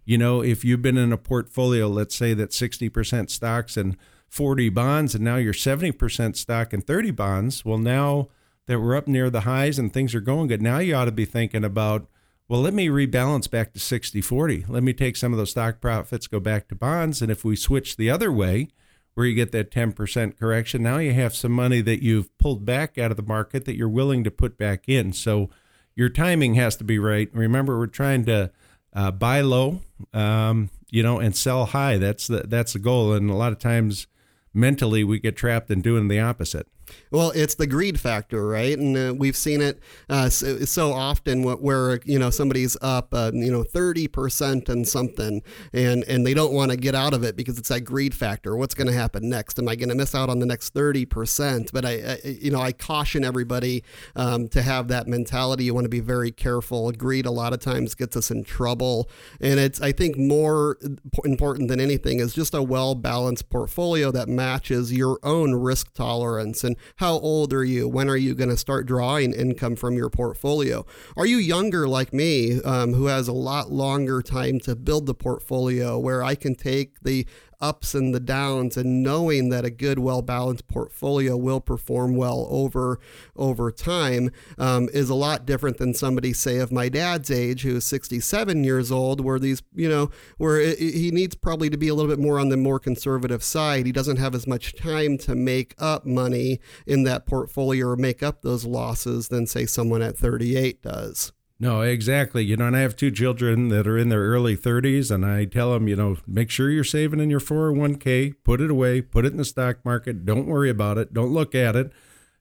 You 0.05 0.19
know, 0.19 0.43
if 0.43 0.63
you've 0.63 0.83
been 0.83 0.97
in 0.97 1.11
a 1.11 1.17
portfolio, 1.17 1.87
let's 1.87 2.13
say 2.13 2.35
that 2.35 2.53
sixty 2.53 2.89
percent 2.89 3.31
stocks 3.31 3.75
and 3.75 3.97
forty 4.29 4.69
bonds, 4.69 5.15
and 5.15 5.23
now 5.23 5.37
you're 5.37 5.53
seventy 5.53 5.91
percent 5.91 6.37
stock 6.37 6.73
and 6.73 6.85
thirty 6.85 7.09
bonds. 7.09 7.65
Well, 7.65 7.79
now 7.79 8.27
that 8.67 8.79
we're 8.79 8.95
up 8.95 9.07
near 9.07 9.31
the 9.31 9.41
highs 9.41 9.79
and 9.79 9.91
things 9.91 10.13
are 10.13 10.21
going 10.21 10.45
good, 10.45 10.61
now 10.61 10.77
you 10.77 10.93
ought 10.93 11.05
to 11.05 11.11
be 11.11 11.25
thinking 11.25 11.63
about 11.63 12.05
well, 12.47 12.61
let 12.61 12.73
me 12.73 12.87
rebalance 12.87 13.49
back 13.49 13.73
to 13.73 13.79
60 13.79 14.21
40. 14.21 14.65
Let 14.67 14.83
me 14.83 14.93
take 14.93 15.15
some 15.15 15.31
of 15.31 15.37
those 15.37 15.51
stock 15.51 15.79
profits, 15.79 16.27
go 16.27 16.39
back 16.39 16.67
to 16.67 16.75
bonds. 16.75 17.21
And 17.21 17.31
if 17.31 17.45
we 17.45 17.55
switch 17.55 17.95
the 17.95 18.09
other 18.09 18.31
way, 18.31 18.67
where 19.13 19.25
you 19.25 19.35
get 19.35 19.51
that 19.51 19.71
10% 19.71 20.37
correction, 20.37 20.83
now 20.83 20.97
you 20.97 21.13
have 21.13 21.35
some 21.35 21.51
money 21.51 21.81
that 21.81 22.03
you've 22.03 22.35
pulled 22.37 22.65
back 22.65 22.97
out 22.97 23.11
of 23.11 23.17
the 23.17 23.23
market 23.23 23.65
that 23.65 23.75
you're 23.75 23.89
willing 23.89 24.23
to 24.23 24.31
put 24.31 24.57
back 24.57 24.89
in. 24.89 25.13
So 25.13 25.49
your 25.95 26.09
timing 26.09 26.55
has 26.55 26.75
to 26.77 26.83
be 26.83 26.97
right. 26.97 27.29
Remember, 27.33 27.77
we're 27.77 27.87
trying 27.87 28.25
to 28.25 28.51
uh, 28.93 29.11
buy 29.11 29.41
low, 29.41 29.81
um, 30.13 30.69
you 30.89 31.03
know, 31.03 31.19
and 31.19 31.35
sell 31.35 31.67
high. 31.67 31.97
That's 31.97 32.27
the, 32.27 32.39
that's 32.47 32.73
the 32.73 32.79
goal. 32.79 33.13
And 33.13 33.29
a 33.29 33.35
lot 33.35 33.51
of 33.51 33.59
times 33.59 34.07
mentally 34.53 35.03
we 35.03 35.19
get 35.19 35.35
trapped 35.35 35.69
in 35.69 35.81
doing 35.81 36.07
the 36.07 36.19
opposite. 36.19 36.67
Well, 37.11 37.31
it's 37.35 37.55
the 37.55 37.67
greed 37.67 37.99
factor, 37.99 38.47
right? 38.47 38.77
And 38.77 38.97
uh, 38.97 39.13
we've 39.15 39.37
seen 39.37 39.61
it 39.61 39.79
uh, 40.09 40.29
so, 40.29 40.59
so, 40.59 40.91
often 40.93 41.43
where, 41.43 41.99
you 42.05 42.17
know 42.17 42.29
somebody's 42.29 42.75
up, 42.81 43.13
uh, 43.13 43.31
you 43.33 43.51
know, 43.51 43.63
thirty 43.63 44.07
percent 44.07 44.67
and 44.69 44.87
something, 44.87 45.41
and 45.73 46.03
and 46.05 46.25
they 46.25 46.33
don't 46.33 46.53
want 46.53 46.71
to 46.71 46.77
get 46.77 46.95
out 46.95 47.13
of 47.13 47.23
it 47.23 47.35
because 47.35 47.59
it's 47.59 47.69
that 47.69 47.81
greed 47.81 48.13
factor. 48.13 48.55
What's 48.55 48.73
going 48.73 48.87
to 48.87 48.93
happen 48.93 49.29
next? 49.29 49.59
Am 49.59 49.67
I 49.67 49.75
going 49.75 49.89
to 49.89 49.95
miss 49.95 50.15
out 50.15 50.29
on 50.29 50.39
the 50.39 50.45
next 50.45 50.73
thirty 50.73 51.05
percent? 51.05 51.71
But 51.71 51.85
I, 51.85 51.91
I, 51.91 52.17
you 52.27 52.51
know, 52.51 52.61
I 52.61 52.71
caution 52.71 53.23
everybody 53.23 53.83
um, 54.15 54.47
to 54.49 54.61
have 54.61 54.87
that 54.87 55.07
mentality. 55.07 55.65
You 55.65 55.73
want 55.73 55.85
to 55.85 55.89
be 55.89 55.99
very 55.99 56.31
careful. 56.31 56.91
Greed 56.91 57.25
a 57.25 57.31
lot 57.31 57.53
of 57.53 57.59
times 57.59 57.95
gets 57.95 58.17
us 58.17 58.31
in 58.31 58.43
trouble, 58.43 59.09
and 59.39 59.59
it's 59.59 59.81
I 59.81 59.91
think 59.91 60.17
more 60.17 60.77
important 61.23 61.67
than 61.69 61.79
anything 61.79 62.19
is 62.19 62.33
just 62.33 62.53
a 62.53 62.63
well 62.63 62.95
balanced 62.95 63.49
portfolio 63.49 64.11
that 64.11 64.27
matches 64.27 64.91
your 64.91 65.19
own 65.23 65.53
risk 65.53 65.93
tolerance 65.93 66.63
and 66.63 66.75
how 66.97 67.13
old 67.19 67.53
are 67.53 67.63
you? 67.63 67.87
When 67.87 68.09
are 68.09 68.17
you 68.17 68.35
going 68.35 68.49
to 68.49 68.57
start 68.57 68.85
drawing 68.85 69.33
income 69.33 69.75
from 69.75 69.95
your 69.95 70.09
portfolio? 70.09 70.85
Are 71.15 71.25
you 71.25 71.37
younger 71.37 71.87
like 71.87 72.13
me, 72.13 72.61
um, 72.61 72.93
who 72.93 73.05
has 73.07 73.27
a 73.27 73.33
lot 73.33 73.71
longer 73.71 74.21
time 74.21 74.59
to 74.61 74.75
build 74.75 75.05
the 75.05 75.13
portfolio 75.13 75.97
where 75.97 76.23
I 76.23 76.35
can 76.35 76.55
take 76.55 77.01
the 77.01 77.25
ups 77.63 77.95
and 77.95 78.13
the 78.13 78.19
downs 78.19 78.75
and 78.75 79.01
knowing 79.01 79.47
that 79.47 79.63
a 79.63 79.69
good 79.69 79.97
well 79.97 80.21
balanced 80.21 80.67
portfolio 80.67 81.37
will 81.37 81.61
perform 81.61 82.15
well 82.15 82.45
over 82.49 82.99
over 83.37 83.71
time 83.71 84.29
um, 84.57 84.89
is 84.93 85.09
a 85.09 85.15
lot 85.15 85.45
different 85.45 85.77
than 85.77 85.93
somebody 85.93 86.33
say 86.33 86.57
of 86.57 86.73
my 86.73 86.89
dad's 86.89 87.31
age 87.31 87.61
who's 87.61 87.85
67 87.85 88.65
years 88.65 88.91
old 88.91 89.21
where 89.21 89.39
these 89.39 89.63
you 89.73 89.87
know 89.87 90.11
where 90.37 90.59
it, 90.59 90.77
he 90.77 91.09
needs 91.09 91.35
probably 91.35 91.69
to 91.69 91.77
be 91.77 91.87
a 91.87 91.95
little 91.95 92.11
bit 92.11 92.21
more 92.21 92.37
on 92.37 92.49
the 92.49 92.57
more 92.57 92.79
conservative 92.79 93.43
side. 93.43 93.85
He 93.85 93.93
doesn't 93.93 94.17
have 94.17 94.35
as 94.35 94.45
much 94.45 94.75
time 94.75 95.17
to 95.19 95.33
make 95.33 95.73
up 95.79 96.05
money 96.05 96.59
in 96.85 97.03
that 97.03 97.25
portfolio 97.25 97.87
or 97.87 97.95
make 97.95 98.21
up 98.21 98.41
those 98.41 98.65
losses 98.65 99.29
than 99.29 99.47
say 99.47 99.65
someone 99.65 100.01
at 100.01 100.17
38 100.17 100.81
does 100.81 101.31
no, 101.63 101.81
exactly. 101.81 102.43
You 102.43 102.57
know, 102.57 102.67
and 102.67 102.75
I 102.75 102.81
have 102.81 102.93
two 102.93 103.09
children 103.09 103.69
that 103.69 103.87
are 103.87 103.97
in 103.97 104.09
their 104.09 104.19
early 104.19 104.57
30s, 104.57 105.09
and 105.09 105.25
I 105.25 105.45
tell 105.45 105.71
them, 105.71 105.87
you 105.87 105.95
know, 105.95 106.17
make 106.27 106.49
sure 106.49 106.69
you're 106.69 106.83
saving 106.83 107.21
in 107.21 107.29
your 107.29 107.39
401k, 107.39 108.35
put 108.43 108.59
it 108.59 108.69
away, 108.69 108.99
put 108.99 109.23
it 109.23 109.31
in 109.31 109.37
the 109.37 109.45
stock 109.45 109.77
market. 109.85 110.25
Don't 110.25 110.45
worry 110.45 110.69
about 110.69 110.97
it. 110.97 111.13
Don't 111.13 111.31
look 111.31 111.55
at 111.55 111.77
it. 111.77 111.93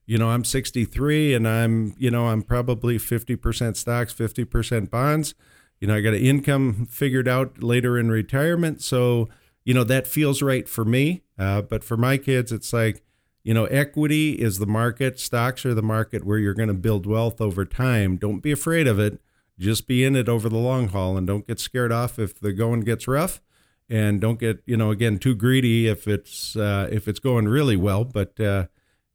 You 0.05 0.17
know, 0.17 0.31
I'm 0.31 0.43
63 0.43 1.33
and 1.35 1.47
I'm, 1.47 1.95
you 1.97 2.11
know, 2.11 2.27
I'm 2.27 2.41
probably 2.41 2.97
50% 2.97 3.77
stocks, 3.77 4.13
50% 4.13 4.89
bonds. 4.89 5.35
You 5.79 5.87
know, 5.87 5.95
I 5.95 6.01
got 6.01 6.15
an 6.15 6.21
income 6.21 6.85
figured 6.91 7.29
out 7.29 7.63
later 7.63 7.97
in 7.97 8.11
retirement. 8.11 8.81
So, 8.81 9.29
you 9.63 9.73
know, 9.73 9.85
that 9.85 10.05
feels 10.05 10.41
right 10.41 10.67
for 10.67 10.83
me. 10.83 11.23
Uh, 11.39 11.61
but 11.61 11.85
for 11.85 11.95
my 11.95 12.17
kids, 12.17 12.51
it's 12.51 12.73
like, 12.73 13.05
you 13.43 13.53
know, 13.53 13.65
equity 13.65 14.33
is 14.33 14.59
the 14.59 14.65
market, 14.65 15.19
stocks 15.19 15.65
are 15.65 15.73
the 15.73 15.81
market 15.83 16.23
where 16.23 16.37
you're 16.37 16.53
going 16.53 16.69
to 16.69 16.73
build 16.73 17.05
wealth 17.05 17.41
over 17.41 17.65
time. 17.65 18.15
Don't 18.17 18.39
be 18.39 18.51
afraid 18.51 18.87
of 18.87 18.99
it. 18.99 19.19
Just 19.59 19.85
be 19.85 20.03
in 20.03 20.15
it 20.15 20.29
over 20.29 20.49
the 20.49 20.57
long 20.57 20.87
haul 20.87 21.17
and 21.17 21.27
don't 21.27 21.45
get 21.45 21.59
scared 21.59 21.91
off 21.91 22.17
if 22.17 22.39
the 22.39 22.53
going 22.53 22.81
gets 22.81 23.07
rough 23.07 23.41
and 23.89 24.19
don't 24.19 24.39
get, 24.39 24.63
you 24.65 24.77
know, 24.77 24.91
again 24.91 25.19
too 25.19 25.35
greedy 25.35 25.87
if 25.87 26.07
it's 26.07 26.55
uh, 26.55 26.87
if 26.91 27.07
it's 27.07 27.19
going 27.19 27.47
really 27.47 27.75
well, 27.75 28.03
but 28.03 28.39
uh, 28.39 28.65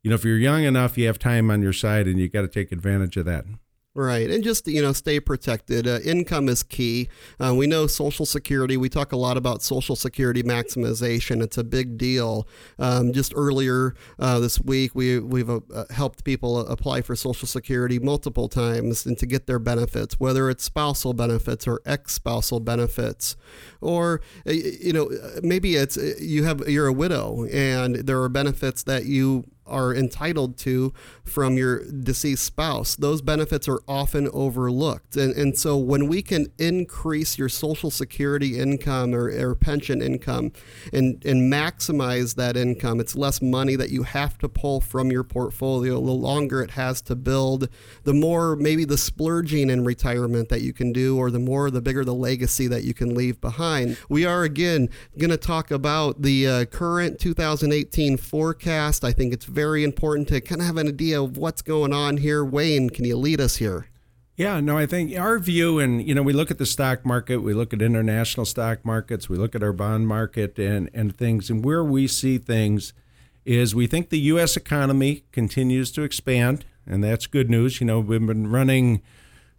you 0.03 0.11
know, 0.11 0.15
if 0.15 0.25
you're 0.25 0.39
young 0.39 0.63
enough, 0.63 0.97
you 0.97 1.07
have 1.07 1.19
time 1.19 1.51
on 1.51 1.61
your 1.63 1.73
side 1.73 2.07
and 2.07 2.21
you 2.21 2.29
got 2.29 2.43
to 2.43 2.49
take 2.49 2.71
advantage 2.71 3.17
of 3.17 3.25
that. 3.25 3.45
Right, 3.99 4.31
and 4.31 4.45
just 4.45 4.69
you 4.69 4.81
know, 4.81 4.93
stay 4.93 5.19
protected. 5.19 5.89
Uh, 5.89 5.99
income 6.05 6.49
is 6.49 6.63
key. 6.63 7.09
Uh, 7.41 7.53
we 7.53 7.67
know 7.67 7.89
Social 7.89 8.25
Security. 8.25 8.77
We 8.77 8.89
talk 8.89 9.11
a 9.11 9.17
lot 9.17 9.37
about 9.37 9.61
Social 9.61 9.97
Security 9.97 10.45
maximization. 10.45 11.43
It's 11.43 11.59
a 11.59 11.65
big 11.65 11.99
deal. 11.99 12.47
Um, 12.79 13.13
just 13.13 13.33
earlier 13.35 13.97
uh, 14.21 14.39
this 14.39 14.61
week, 14.61 14.95
we 14.95 15.19
we've 15.19 15.51
uh, 15.51 15.61
helped 15.91 16.23
people 16.23 16.61
apply 16.69 17.03
for 17.03 17.17
Social 17.17 17.49
Security 17.49 17.99
multiple 17.99 18.49
times 18.49 19.05
and 19.05 19.19
to 19.19 19.27
get 19.27 19.49
their 19.49 19.59
benefits, 19.59 20.21
whether 20.21 20.49
it's 20.49 20.63
spousal 20.63 21.13
benefits 21.13 21.67
or 21.67 21.81
ex-spousal 21.85 22.61
benefits, 22.61 23.35
or 23.81 24.21
uh, 24.47 24.53
you 24.53 24.93
know, 24.93 25.11
maybe 25.43 25.75
it's 25.75 25.99
uh, 25.99 26.13
you 26.21 26.45
have 26.45 26.69
you're 26.69 26.87
a 26.87 26.93
widow 26.93 27.47
and 27.47 27.97
there 27.97 28.23
are 28.23 28.29
benefits 28.29 28.85
that 28.85 29.07
you 29.07 29.45
are 29.69 29.95
entitled 29.95 30.57
to 30.59 30.93
from 31.25 31.57
your 31.57 31.85
deceased 31.85 32.45
spouse. 32.45 32.97
Those 32.97 33.23
benefits 33.23 33.69
are 33.69 33.81
often 33.87 34.29
overlooked. 34.33 35.17
And, 35.17 35.35
and 35.35 35.59
so 35.59 35.77
when 35.77 36.09
we 36.09 36.23
can 36.23 36.47
increase 36.59 37.39
your 37.39 37.49
Social 37.49 37.91
Security 37.91 38.59
income 38.59 39.15
or, 39.15 39.29
or 39.29 39.55
pension 39.55 40.03
income 40.03 40.53
and, 40.93 41.25
and 41.25 41.53
maximize 41.53 42.35
that 42.37 42.57
income, 42.57 43.01
it's 43.01 43.15
less 43.15 43.41
money 43.43 43.77
that 43.77 43.91
you 43.91 44.05
have 44.05 44.39
to 44.39 44.49
pull 44.49 44.81
from 44.81 45.11
your 45.11 45.25
portfolio. 45.25 45.95
The 45.95 46.13
longer 46.13 46.63
it 46.63 46.71
has 46.73 47.01
to 47.03 47.15
build, 47.15 47.69
the 48.05 48.15
more 48.15 48.57
maybe 48.57 48.85
the 48.85 48.99
splurging 48.99 49.71
in 49.71 49.85
retirement 49.85 50.49
that 50.49 50.63
you 50.63 50.73
can 50.73 50.93
do, 50.93 51.17
or 51.19 51.31
the 51.31 51.39
more, 51.39 51.71
the 51.71 51.81
bigger 51.81 52.05
the 52.05 52.15
legacy 52.15 52.67
that 52.69 52.85
you 52.85 52.95
can 52.95 53.15
leave 53.15 53.41
behind. 53.41 53.97
We 54.09 54.25
are 54.25 54.45
again 54.45 54.89
going 55.19 55.31
to 55.31 55.37
talk 55.37 55.71
about 55.71 56.23
the 56.23 56.47
uh, 56.47 56.65
current 56.67 57.19
2018 57.19 58.17
forecast. 58.17 59.05
I 59.05 59.13
think 59.13 59.33
it's 59.33 59.45
very 59.59 59.83
important 59.83 60.29
to 60.29 60.41
kind 60.41 60.61
of 60.61 60.69
have 60.69 60.77
an 60.77 60.87
idea 60.87 61.21
of 61.21 61.37
what's 61.37 61.63
going 61.63 61.93
on 61.93 62.19
here. 62.19 62.45
Wayne, 62.45 62.89
can 62.89 63.05
you 63.05 63.17
lead 63.17 63.41
us 63.41 63.57
here? 63.57 63.89
Yeah, 64.37 64.61
no, 64.61 64.79
I 64.79 64.87
think 64.87 65.19
our 65.19 65.41
view, 65.41 65.81
and 65.81 66.01
you 66.07 66.15
know, 66.15 66.23
we 66.23 66.33
look 66.33 66.53
at 66.53 66.59
the 66.59 66.65
stock 66.65 67.05
market, 67.05 67.39
we 67.39 67.55
look 67.55 67.73
at 67.75 67.83
international 67.83 68.47
stock 68.47 68.85
markets, 68.85 69.29
we 69.29 69.37
look 69.37 69.57
at 69.57 69.65
our 69.65 69.73
bond 69.73 70.07
market 70.07 70.61
and 70.61 70.89
and 70.95 71.17
things, 71.17 71.51
and 71.51 71.65
where 71.65 71.83
we 71.83 72.07
see 72.07 72.39
things 72.39 72.93
is 73.45 73.75
we 73.75 73.89
think 73.89 74.11
the 74.11 74.21
U.S. 74.33 74.57
economy 74.57 75.25
continues 75.33 75.91
to 75.91 76.03
expand, 76.03 76.65
and 76.87 77.03
that's 77.03 77.27
good 77.27 77.51
news. 77.51 77.81
You 77.81 77.89
know, 77.89 77.99
we've 77.99 78.25
been 78.25 78.47
running 78.47 79.03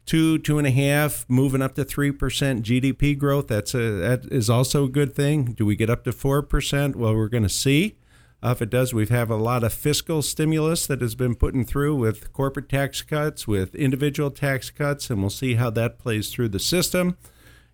two, 0.05 0.37
two 0.37 0.57
and 0.57 0.65
a 0.65 0.71
half, 0.71 1.25
moving 1.27 1.61
up 1.61 1.75
to 1.75 1.83
three 1.83 2.13
percent 2.13 2.63
GDP 2.63 3.17
growth. 3.17 3.49
That's 3.49 3.73
a 3.73 3.91
that 3.99 4.27
is 4.31 4.49
also 4.49 4.85
a 4.85 4.89
good 4.89 5.13
thing. 5.13 5.51
Do 5.51 5.65
we 5.65 5.75
get 5.75 5.89
up 5.89 6.05
to 6.05 6.13
four 6.13 6.41
percent? 6.41 6.95
Well, 6.95 7.13
we're 7.13 7.27
going 7.27 7.43
to 7.43 7.49
see. 7.49 7.97
Uh, 8.41 8.51
if 8.51 8.61
it 8.61 8.69
does, 8.69 8.93
we 8.93 9.05
have 9.07 9.29
a 9.29 9.35
lot 9.35 9.63
of 9.63 9.73
fiscal 9.73 10.21
stimulus 10.21 10.87
that 10.87 11.01
has 11.01 11.13
been 11.13 11.35
put 11.35 11.53
in 11.53 11.65
through 11.65 11.95
with 11.95 12.31
corporate 12.31 12.69
tax 12.69 13.01
cuts, 13.01 13.47
with 13.47 13.75
individual 13.75 14.31
tax 14.31 14.69
cuts, 14.69 15.09
and 15.09 15.19
we'll 15.19 15.29
see 15.29 15.55
how 15.55 15.69
that 15.69 15.99
plays 15.99 16.31
through 16.31 16.47
the 16.47 16.59
system. 16.59 17.17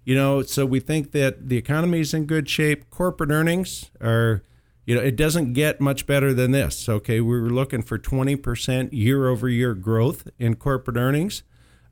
You 0.06 0.16
know, 0.16 0.42
so 0.42 0.66
we 0.66 0.80
think 0.80 1.12
that 1.12 1.50
the 1.50 1.58
economy 1.58 2.00
is 2.00 2.14
in 2.14 2.26
good 2.26 2.50
shape. 2.50 2.90
Corporate 2.90 3.32
earnings 3.32 3.92
are, 4.02 4.44
you 4.86 4.96
know, 4.96 5.02
it 5.02 5.16
doesn't 5.16 5.54
get 5.54 5.80
much 5.80 6.08
better 6.08 6.34
than 6.34 6.52
this. 6.52 6.90
Okay, 6.90 7.22
we 7.22 7.40
were 7.40 7.50
looking 7.50 7.82
for 7.84 8.00
20% 8.00 8.90
year 8.92 9.28
over 9.28 9.48
year 9.48 9.76
growth 9.76 10.28
in 10.40 10.56
corporate 10.56 10.98
earnings. 10.98 11.44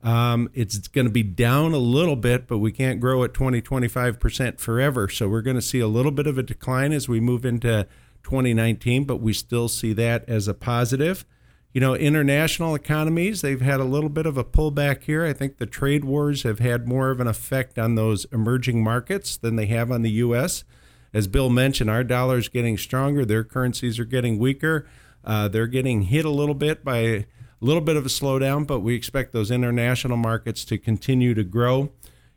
Um, 0.02 0.50
it's 0.52 0.86
going 0.88 1.06
to 1.06 1.12
be 1.12 1.22
down 1.22 1.72
a 1.72 1.78
little 1.78 2.14
bit, 2.14 2.46
but 2.46 2.58
we 2.58 2.72
can't 2.72 3.00
grow 3.00 3.24
at 3.24 3.34
20, 3.34 3.62
25% 3.62 4.60
forever. 4.60 5.08
So 5.08 5.28
we're 5.28 5.42
going 5.42 5.56
to 5.56 5.62
see 5.62 5.80
a 5.80 5.88
little 5.88 6.12
bit 6.12 6.26
of 6.26 6.38
a 6.38 6.42
decline 6.42 6.92
as 6.92 7.08
we 7.08 7.20
move 7.20 7.46
into 7.46 7.86
2019, 8.24 9.04
but 9.04 9.18
we 9.18 9.32
still 9.32 9.68
see 9.68 9.92
that 9.92 10.28
as 10.28 10.48
a 10.48 10.54
positive. 10.54 11.24
You 11.72 11.80
know, 11.80 11.94
international 11.94 12.74
economies, 12.74 13.40
they've 13.40 13.60
had 13.60 13.80
a 13.80 13.84
little 13.84 14.08
bit 14.08 14.26
of 14.26 14.36
a 14.36 14.44
pullback 14.44 15.02
here. 15.02 15.24
I 15.24 15.32
think 15.32 15.58
the 15.58 15.66
trade 15.66 16.04
wars 16.04 16.42
have 16.42 16.58
had 16.58 16.88
more 16.88 17.10
of 17.10 17.20
an 17.20 17.26
effect 17.26 17.78
on 17.78 17.94
those 17.94 18.26
emerging 18.26 18.82
markets 18.82 19.36
than 19.36 19.56
they 19.56 19.66
have 19.66 19.90
on 19.90 20.02
the 20.02 20.10
U.S. 20.10 20.64
As 21.12 21.26
Bill 21.26 21.50
mentioned, 21.50 21.90
our 21.90 22.04
dollar 22.04 22.38
is 22.38 22.48
getting 22.48 22.78
stronger, 22.78 23.24
their 23.24 23.44
currencies 23.44 23.98
are 23.98 24.04
getting 24.04 24.38
weaker. 24.38 24.86
Uh, 25.24 25.48
they're 25.48 25.66
getting 25.66 26.02
hit 26.02 26.24
a 26.24 26.30
little 26.30 26.54
bit 26.54 26.84
by 26.84 26.98
a 26.98 27.24
little 27.60 27.80
bit 27.80 27.96
of 27.96 28.04
a 28.04 28.10
slowdown, 28.10 28.66
but 28.66 28.80
we 28.80 28.94
expect 28.94 29.32
those 29.32 29.50
international 29.50 30.16
markets 30.16 30.64
to 30.66 30.78
continue 30.78 31.34
to 31.34 31.44
grow. 31.44 31.90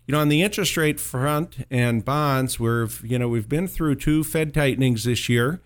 You 0.05 0.13
know, 0.13 0.19
on 0.19 0.29
the 0.29 0.41
interest 0.41 0.77
rate 0.77 0.99
front 0.99 1.65
and 1.69 2.05
bonds, 2.05 2.59
we've 2.59 3.01
you 3.03 3.19
know 3.19 3.27
we've 3.27 3.49
been 3.49 3.67
through 3.67 3.95
two 3.95 4.23
Fed 4.23 4.53
tightenings 4.53 5.03
this 5.03 5.27
year. 5.27 5.59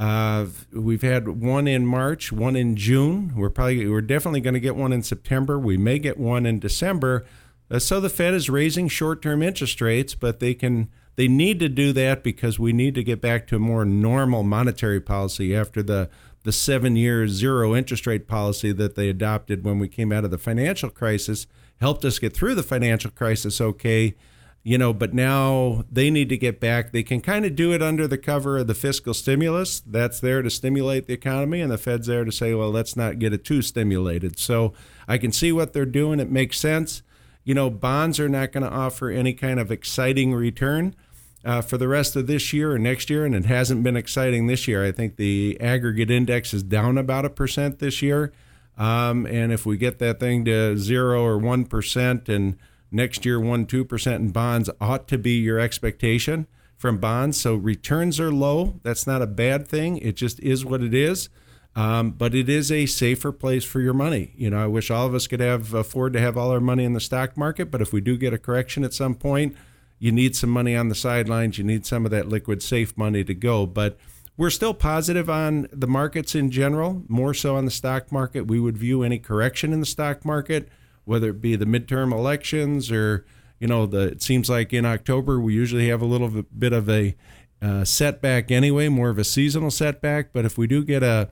Uh, 0.00 0.46
we've 0.72 1.02
had 1.02 1.28
one 1.28 1.68
in 1.68 1.84
March, 1.84 2.32
one 2.32 2.56
in 2.56 2.74
June. 2.74 3.34
We're 3.36 3.50
probably 3.50 3.86
we're 3.86 4.00
definitely 4.00 4.40
going 4.40 4.54
to 4.54 4.60
get 4.60 4.74
one 4.74 4.94
in 4.94 5.02
September. 5.02 5.58
We 5.58 5.76
may 5.76 5.98
get 5.98 6.18
one 6.18 6.46
in 6.46 6.58
December. 6.58 7.26
Uh, 7.70 7.78
so 7.78 8.00
the 8.00 8.08
Fed 8.08 8.32
is 8.32 8.48
raising 8.48 8.88
short-term 8.88 9.42
interest 9.42 9.78
rates, 9.82 10.14
but 10.14 10.40
they 10.40 10.54
can 10.54 10.88
they 11.16 11.28
need 11.28 11.60
to 11.60 11.68
do 11.68 11.92
that 11.92 12.22
because 12.22 12.58
we 12.58 12.72
need 12.72 12.94
to 12.94 13.04
get 13.04 13.20
back 13.20 13.46
to 13.48 13.56
a 13.56 13.58
more 13.58 13.84
normal 13.84 14.42
monetary 14.42 15.02
policy 15.02 15.54
after 15.54 15.82
the 15.82 16.08
the 16.44 16.52
seven 16.52 16.96
year 16.96 17.28
zero 17.28 17.76
interest 17.76 18.06
rate 18.06 18.26
policy 18.26 18.72
that 18.72 18.94
they 18.94 19.10
adopted 19.10 19.64
when 19.64 19.78
we 19.78 19.86
came 19.86 20.12
out 20.12 20.24
of 20.24 20.30
the 20.30 20.38
financial 20.38 20.88
crisis 20.88 21.46
helped 21.78 22.06
us 22.06 22.18
get 22.18 22.34
through 22.34 22.54
the 22.54 22.62
financial 22.62 23.10
crisis 23.10 23.60
okay 23.60 24.14
you 24.62 24.76
know, 24.76 24.92
but 24.92 25.14
now 25.14 25.84
they 25.90 26.10
need 26.10 26.28
to 26.28 26.36
get 26.36 26.60
back. 26.60 26.92
They 26.92 27.02
can 27.02 27.20
kind 27.20 27.46
of 27.46 27.56
do 27.56 27.72
it 27.72 27.82
under 27.82 28.06
the 28.06 28.18
cover 28.18 28.58
of 28.58 28.66
the 28.66 28.74
fiscal 28.74 29.14
stimulus. 29.14 29.80
That's 29.80 30.20
there 30.20 30.42
to 30.42 30.50
stimulate 30.50 31.06
the 31.06 31.14
economy, 31.14 31.62
and 31.62 31.72
the 31.72 31.78
Fed's 31.78 32.08
there 32.08 32.24
to 32.24 32.32
say, 32.32 32.52
well, 32.54 32.70
let's 32.70 32.94
not 32.94 33.18
get 33.18 33.32
it 33.32 33.44
too 33.44 33.62
stimulated. 33.62 34.38
So 34.38 34.74
I 35.08 35.16
can 35.16 35.32
see 35.32 35.50
what 35.50 35.72
they're 35.72 35.86
doing. 35.86 36.20
It 36.20 36.30
makes 36.30 36.58
sense. 36.58 37.02
You 37.42 37.54
know, 37.54 37.70
bonds 37.70 38.20
are 38.20 38.28
not 38.28 38.52
going 38.52 38.64
to 38.64 38.70
offer 38.70 39.08
any 39.08 39.32
kind 39.32 39.58
of 39.58 39.72
exciting 39.72 40.34
return. 40.34 40.94
Uh, 41.42 41.62
for 41.62 41.78
the 41.78 41.88
rest 41.88 42.16
of 42.16 42.26
this 42.26 42.52
year 42.52 42.72
or 42.72 42.78
next 42.78 43.08
year, 43.08 43.24
and 43.24 43.34
it 43.34 43.46
hasn't 43.46 43.82
been 43.82 43.96
exciting 43.96 44.46
this 44.46 44.68
year. 44.68 44.84
I 44.84 44.92
think 44.92 45.16
the 45.16 45.56
aggregate 45.58 46.10
index 46.10 46.52
is 46.52 46.62
down 46.62 46.98
about 46.98 47.24
a 47.24 47.30
percent 47.30 47.78
this 47.78 48.02
year. 48.02 48.30
Um, 48.76 49.24
and 49.24 49.50
if 49.50 49.64
we 49.64 49.78
get 49.78 49.98
that 50.00 50.20
thing 50.20 50.44
to 50.44 50.76
zero 50.76 51.24
or 51.24 51.38
1%, 51.38 52.28
and 52.28 52.58
next 52.90 53.24
year 53.24 53.40
1 53.40 53.66
2% 53.66 54.16
in 54.16 54.30
bonds 54.30 54.70
ought 54.80 55.08
to 55.08 55.18
be 55.18 55.32
your 55.32 55.58
expectation 55.58 56.46
from 56.76 56.98
bonds. 56.98 57.40
So 57.40 57.54
returns 57.54 58.18
are 58.18 58.32
low. 58.32 58.80
That's 58.82 59.06
not 59.06 59.22
a 59.22 59.26
bad 59.26 59.68
thing. 59.68 59.98
It 59.98 60.16
just 60.16 60.40
is 60.40 60.64
what 60.64 60.82
it 60.82 60.94
is. 60.94 61.28
Um, 61.76 62.10
but 62.10 62.34
it 62.34 62.48
is 62.48 62.72
a 62.72 62.86
safer 62.86 63.30
place 63.30 63.64
for 63.64 63.80
your 63.80 63.94
money. 63.94 64.32
You 64.36 64.50
know 64.50 64.58
i 64.58 64.66
wish 64.66 64.90
all 64.90 65.06
of 65.06 65.14
us 65.14 65.28
could 65.28 65.38
have 65.38 65.72
afford 65.72 66.12
to 66.14 66.20
have 66.20 66.36
all 66.36 66.50
our 66.50 66.60
money 66.60 66.84
in 66.84 66.94
the 66.94 67.00
stock 67.00 67.36
market 67.36 67.70
but 67.70 67.80
if 67.80 67.92
we 67.92 68.00
do 68.00 68.16
get 68.16 68.34
a 68.34 68.38
correction 68.38 68.82
at 68.82 68.92
some 68.92 69.14
point 69.14 69.54
you 70.00 70.10
need 70.10 70.34
some 70.34 70.50
money 70.50 70.74
on 70.74 70.88
the 70.88 70.94
sidelines. 70.96 71.58
You 71.58 71.64
need 71.64 71.86
some 71.86 72.04
of 72.04 72.10
that 72.10 72.28
liquid 72.28 72.62
safe 72.62 72.96
money 72.96 73.22
to 73.22 73.34
go. 73.34 73.66
But 73.66 73.98
we're 74.36 74.50
still 74.50 74.74
positive 74.74 75.28
on 75.28 75.68
the 75.70 75.86
markets 75.86 76.34
in 76.34 76.50
general 76.50 77.04
more 77.06 77.34
so 77.34 77.54
on 77.54 77.66
the 77.66 77.70
stock 77.70 78.10
market. 78.10 78.46
We 78.46 78.58
would 78.58 78.78
view 78.78 79.02
any 79.02 79.18
correction 79.18 79.72
in 79.72 79.80
the 79.80 79.86
stock 79.86 80.24
market 80.24 80.68
whether 81.04 81.30
it 81.30 81.40
be 81.40 81.56
the 81.56 81.64
midterm 81.64 82.12
elections 82.12 82.90
or 82.90 83.24
you 83.58 83.66
know 83.66 83.86
the 83.86 84.00
it 84.00 84.22
seems 84.22 84.48
like 84.48 84.72
in 84.72 84.84
October 84.84 85.40
we 85.40 85.54
usually 85.54 85.88
have 85.88 86.02
a 86.02 86.06
little 86.06 86.44
bit 86.56 86.72
of 86.72 86.88
a 86.88 87.14
uh, 87.62 87.84
setback 87.84 88.50
anyway, 88.50 88.88
more 88.88 89.10
of 89.10 89.18
a 89.18 89.24
seasonal 89.24 89.70
setback. 89.70 90.32
But 90.32 90.44
if 90.44 90.56
we 90.56 90.66
do 90.66 90.84
get 90.84 91.02
a 91.02 91.30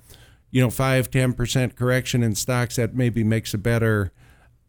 you 0.51 0.61
know 0.61 0.71
five 0.71 1.11
ten 1.11 1.33
percent 1.33 1.77
correction 1.77 2.23
in 2.23 2.35
stocks, 2.35 2.77
that 2.77 2.95
maybe 2.95 3.25
makes 3.25 3.55
a 3.55 3.59
better 3.59 4.13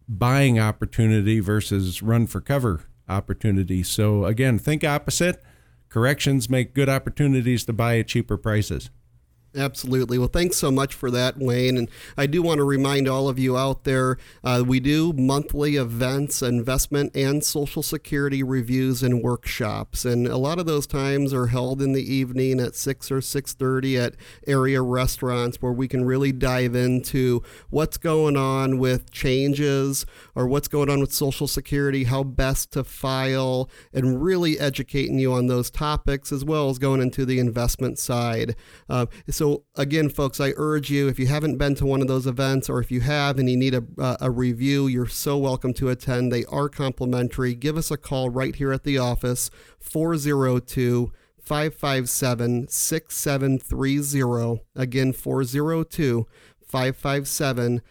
buying 0.08 0.60
opportunity 0.60 1.40
versus 1.40 2.02
run 2.02 2.28
for 2.28 2.42
cover 2.42 2.86
opportunity. 3.08 3.84
So 3.84 4.26
again, 4.26 4.58
think 4.60 4.84
opposite. 4.84 5.44
Corrections 5.90 6.50
make 6.50 6.76
good 6.76 6.90
opportunities 6.90 7.66
to 7.66 7.74
buy 7.74 7.98
at 7.98 8.08
cheaper 8.08 8.38
prices. 8.38 8.92
Absolutely. 9.56 10.20
Well, 10.20 10.28
thanks 10.28 10.58
so 10.58 10.70
much 10.70 10.94
for 10.94 11.10
that, 11.10 11.40
Wayne. 11.40 11.76
And 11.76 11.90
I 12.16 12.28
do 12.28 12.44
want 12.44 12.60
to 12.60 12.64
remind 12.64 13.08
all 13.08 13.28
of 13.28 13.40
you 13.40 13.58
out 13.58 13.84
there, 13.84 14.18
uh, 14.44 14.64
we 14.66 14.80
do 14.80 15.12
monthly 15.14 15.76
events, 15.76 16.44
investment 16.44 17.16
and 17.16 17.44
social 17.44 17.82
security 17.82 18.44
reviews 18.44 19.02
and 19.02 19.24
workshops. 19.24 20.06
And 20.06 20.28
a 20.28 20.38
lot 20.38 20.60
of 20.60 20.68
those 20.68 20.86
times 20.86 21.34
are 21.34 21.48
held 21.48 21.82
in 21.82 21.94
the 21.94 22.14
evening 22.14 22.60
at 22.60 22.76
6 22.76 23.10
or 23.10 23.22
6.30 23.22 24.00
at 24.00 24.16
area 24.46 24.84
restaurants 24.84 25.58
where 25.60 25.74
we 25.74 25.88
can 25.88 26.06
really 26.06 26.32
dive 26.32 26.76
into 26.76 27.42
what's 27.72 27.98
going 27.98 28.38
on 28.38 28.78
with 28.78 29.10
changes 29.10 30.06
or 30.36 30.48
what's 30.48 30.68
going 30.68 30.92
on 30.92 31.00
with 31.00 31.12
social 31.12 31.48
security, 31.48 32.04
how 32.04 32.24
best 32.24 32.72
to 32.74 32.84
file, 32.84 33.68
and 33.92 34.22
really 34.22 34.60
educating 34.60 35.18
you 35.18 35.34
on 35.34 35.48
those 35.48 35.72
topics 35.72 36.32
as 36.32 36.46
well 36.46 36.70
as 36.70 36.78
going 36.78 37.02
into 37.02 37.26
the 37.26 37.40
investment 37.40 37.98
side. 37.98 38.56
Uh, 38.88 39.08
so, 39.40 39.64
again, 39.76 40.10
folks, 40.10 40.42
I 40.42 40.52
urge 40.58 40.90
you 40.90 41.08
if 41.08 41.18
you 41.18 41.28
haven't 41.28 41.56
been 41.56 41.74
to 41.76 41.86
one 41.86 42.02
of 42.02 42.10
those 42.10 42.28
events 42.28 42.68
or 42.68 42.82
if 42.82 42.92
you 42.92 43.00
have 43.00 43.40
and 43.40 43.50
you 43.50 43.56
need 43.56 43.74
a, 43.74 43.86
uh, 43.98 44.18
a 44.20 44.30
review, 44.30 44.88
you're 44.88 45.08
so 45.08 45.38
welcome 45.38 45.74
to 45.76 45.88
attend. 45.88 46.30
They 46.30 46.44
are 46.48 46.68
complimentary. 46.68 47.56
Give 47.56 47.78
us 47.78 47.90
a 47.90 47.96
call 47.96 48.30
right 48.30 48.54
here 48.54 48.74
at 48.74 48.84
the 48.84 48.98
office, 48.98 49.50
402 49.80 51.14
557 51.42 52.68
6730. 52.68 54.62
Again, 54.76 55.14
402 55.14 56.28
557 56.68 57.82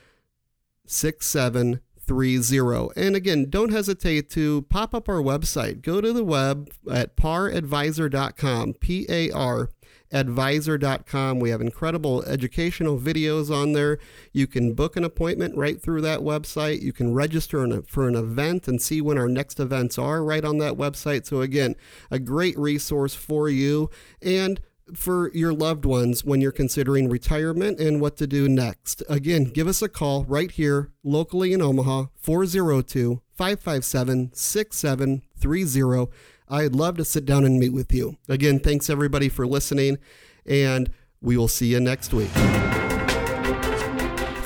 6730. 0.84 2.88
And 2.94 3.16
again, 3.16 3.48
don't 3.48 3.72
hesitate 3.72 4.28
to 4.32 4.66
pop 4.68 4.94
up 4.94 5.08
our 5.08 5.22
website. 5.22 5.80
Go 5.80 6.02
to 6.02 6.12
the 6.12 6.24
web 6.24 6.70
at 6.92 7.16
paradvisor.com, 7.16 8.74
P 8.74 9.06
A 9.08 9.30
R 9.30 9.70
advisor.com. 10.12 11.40
We 11.40 11.50
have 11.50 11.60
incredible 11.60 12.22
educational 12.24 12.98
videos 12.98 13.54
on 13.54 13.72
there. 13.72 13.98
You 14.32 14.46
can 14.46 14.74
book 14.74 14.96
an 14.96 15.04
appointment 15.04 15.56
right 15.56 15.80
through 15.80 16.00
that 16.02 16.20
website. 16.20 16.82
You 16.82 16.92
can 16.92 17.14
register 17.14 17.82
for 17.82 18.08
an 18.08 18.14
event 18.14 18.68
and 18.68 18.80
see 18.80 19.00
when 19.00 19.18
our 19.18 19.28
next 19.28 19.60
events 19.60 19.98
are 19.98 20.24
right 20.24 20.44
on 20.44 20.58
that 20.58 20.74
website. 20.74 21.26
So, 21.26 21.40
again, 21.40 21.76
a 22.10 22.18
great 22.18 22.58
resource 22.58 23.14
for 23.14 23.48
you 23.48 23.90
and 24.22 24.60
for 24.94 25.30
your 25.34 25.52
loved 25.52 25.84
ones 25.84 26.24
when 26.24 26.40
you're 26.40 26.52
considering 26.52 27.08
retirement 27.08 27.78
and 27.78 28.00
what 28.00 28.16
to 28.16 28.26
do 28.26 28.48
next. 28.48 29.02
Again, 29.08 29.44
give 29.44 29.68
us 29.68 29.82
a 29.82 29.88
call 29.88 30.24
right 30.24 30.50
here 30.50 30.90
locally 31.02 31.52
in 31.52 31.62
Omaha, 31.62 32.06
402 32.16 33.20
557 33.34 34.30
6730. 34.32 36.12
I'd 36.50 36.74
love 36.74 36.96
to 36.96 37.04
sit 37.04 37.24
down 37.24 37.44
and 37.44 37.58
meet 37.58 37.72
with 37.72 37.92
you. 37.92 38.16
Again, 38.28 38.58
thanks 38.58 38.88
everybody 38.88 39.28
for 39.28 39.46
listening, 39.46 39.98
and 40.46 40.90
we 41.20 41.36
will 41.36 41.48
see 41.48 41.66
you 41.66 41.80
next 41.80 42.12
week. 42.12 42.30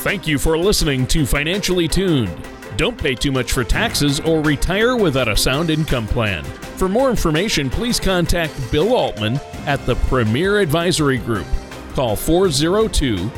Thank 0.03 0.27
you 0.27 0.38
for 0.38 0.59
listening 0.59 1.07
to 1.09 1.25
Financially 1.25 1.87
Tuned. 1.87 2.37
Don't 2.77 2.99
pay 2.99 3.15
too 3.15 3.31
much 3.31 3.53
for 3.53 3.62
taxes 3.62 4.19
or 4.21 4.41
retire 4.41 4.97
without 4.97 5.29
a 5.29 5.37
sound 5.37 5.71
income 5.71 6.09
plan. 6.09 6.43
For 6.43 6.88
more 6.88 7.11
information, 7.11 7.71
please 7.71 8.01
contact 8.01 8.53
Bill 8.73 8.95
Altman 8.95 9.38
at 9.67 9.85
the 9.87 9.95
Premier 9.95 10.59
Advisory 10.59 11.19
Group. 11.19 11.47
Call 11.95 12.17
402 12.17 13.29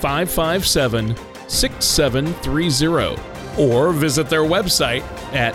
557 0.00 1.16
6730 1.48 3.22
or 3.58 3.92
visit 3.92 4.28
their 4.28 4.42
website 4.42 5.02
at 5.32 5.54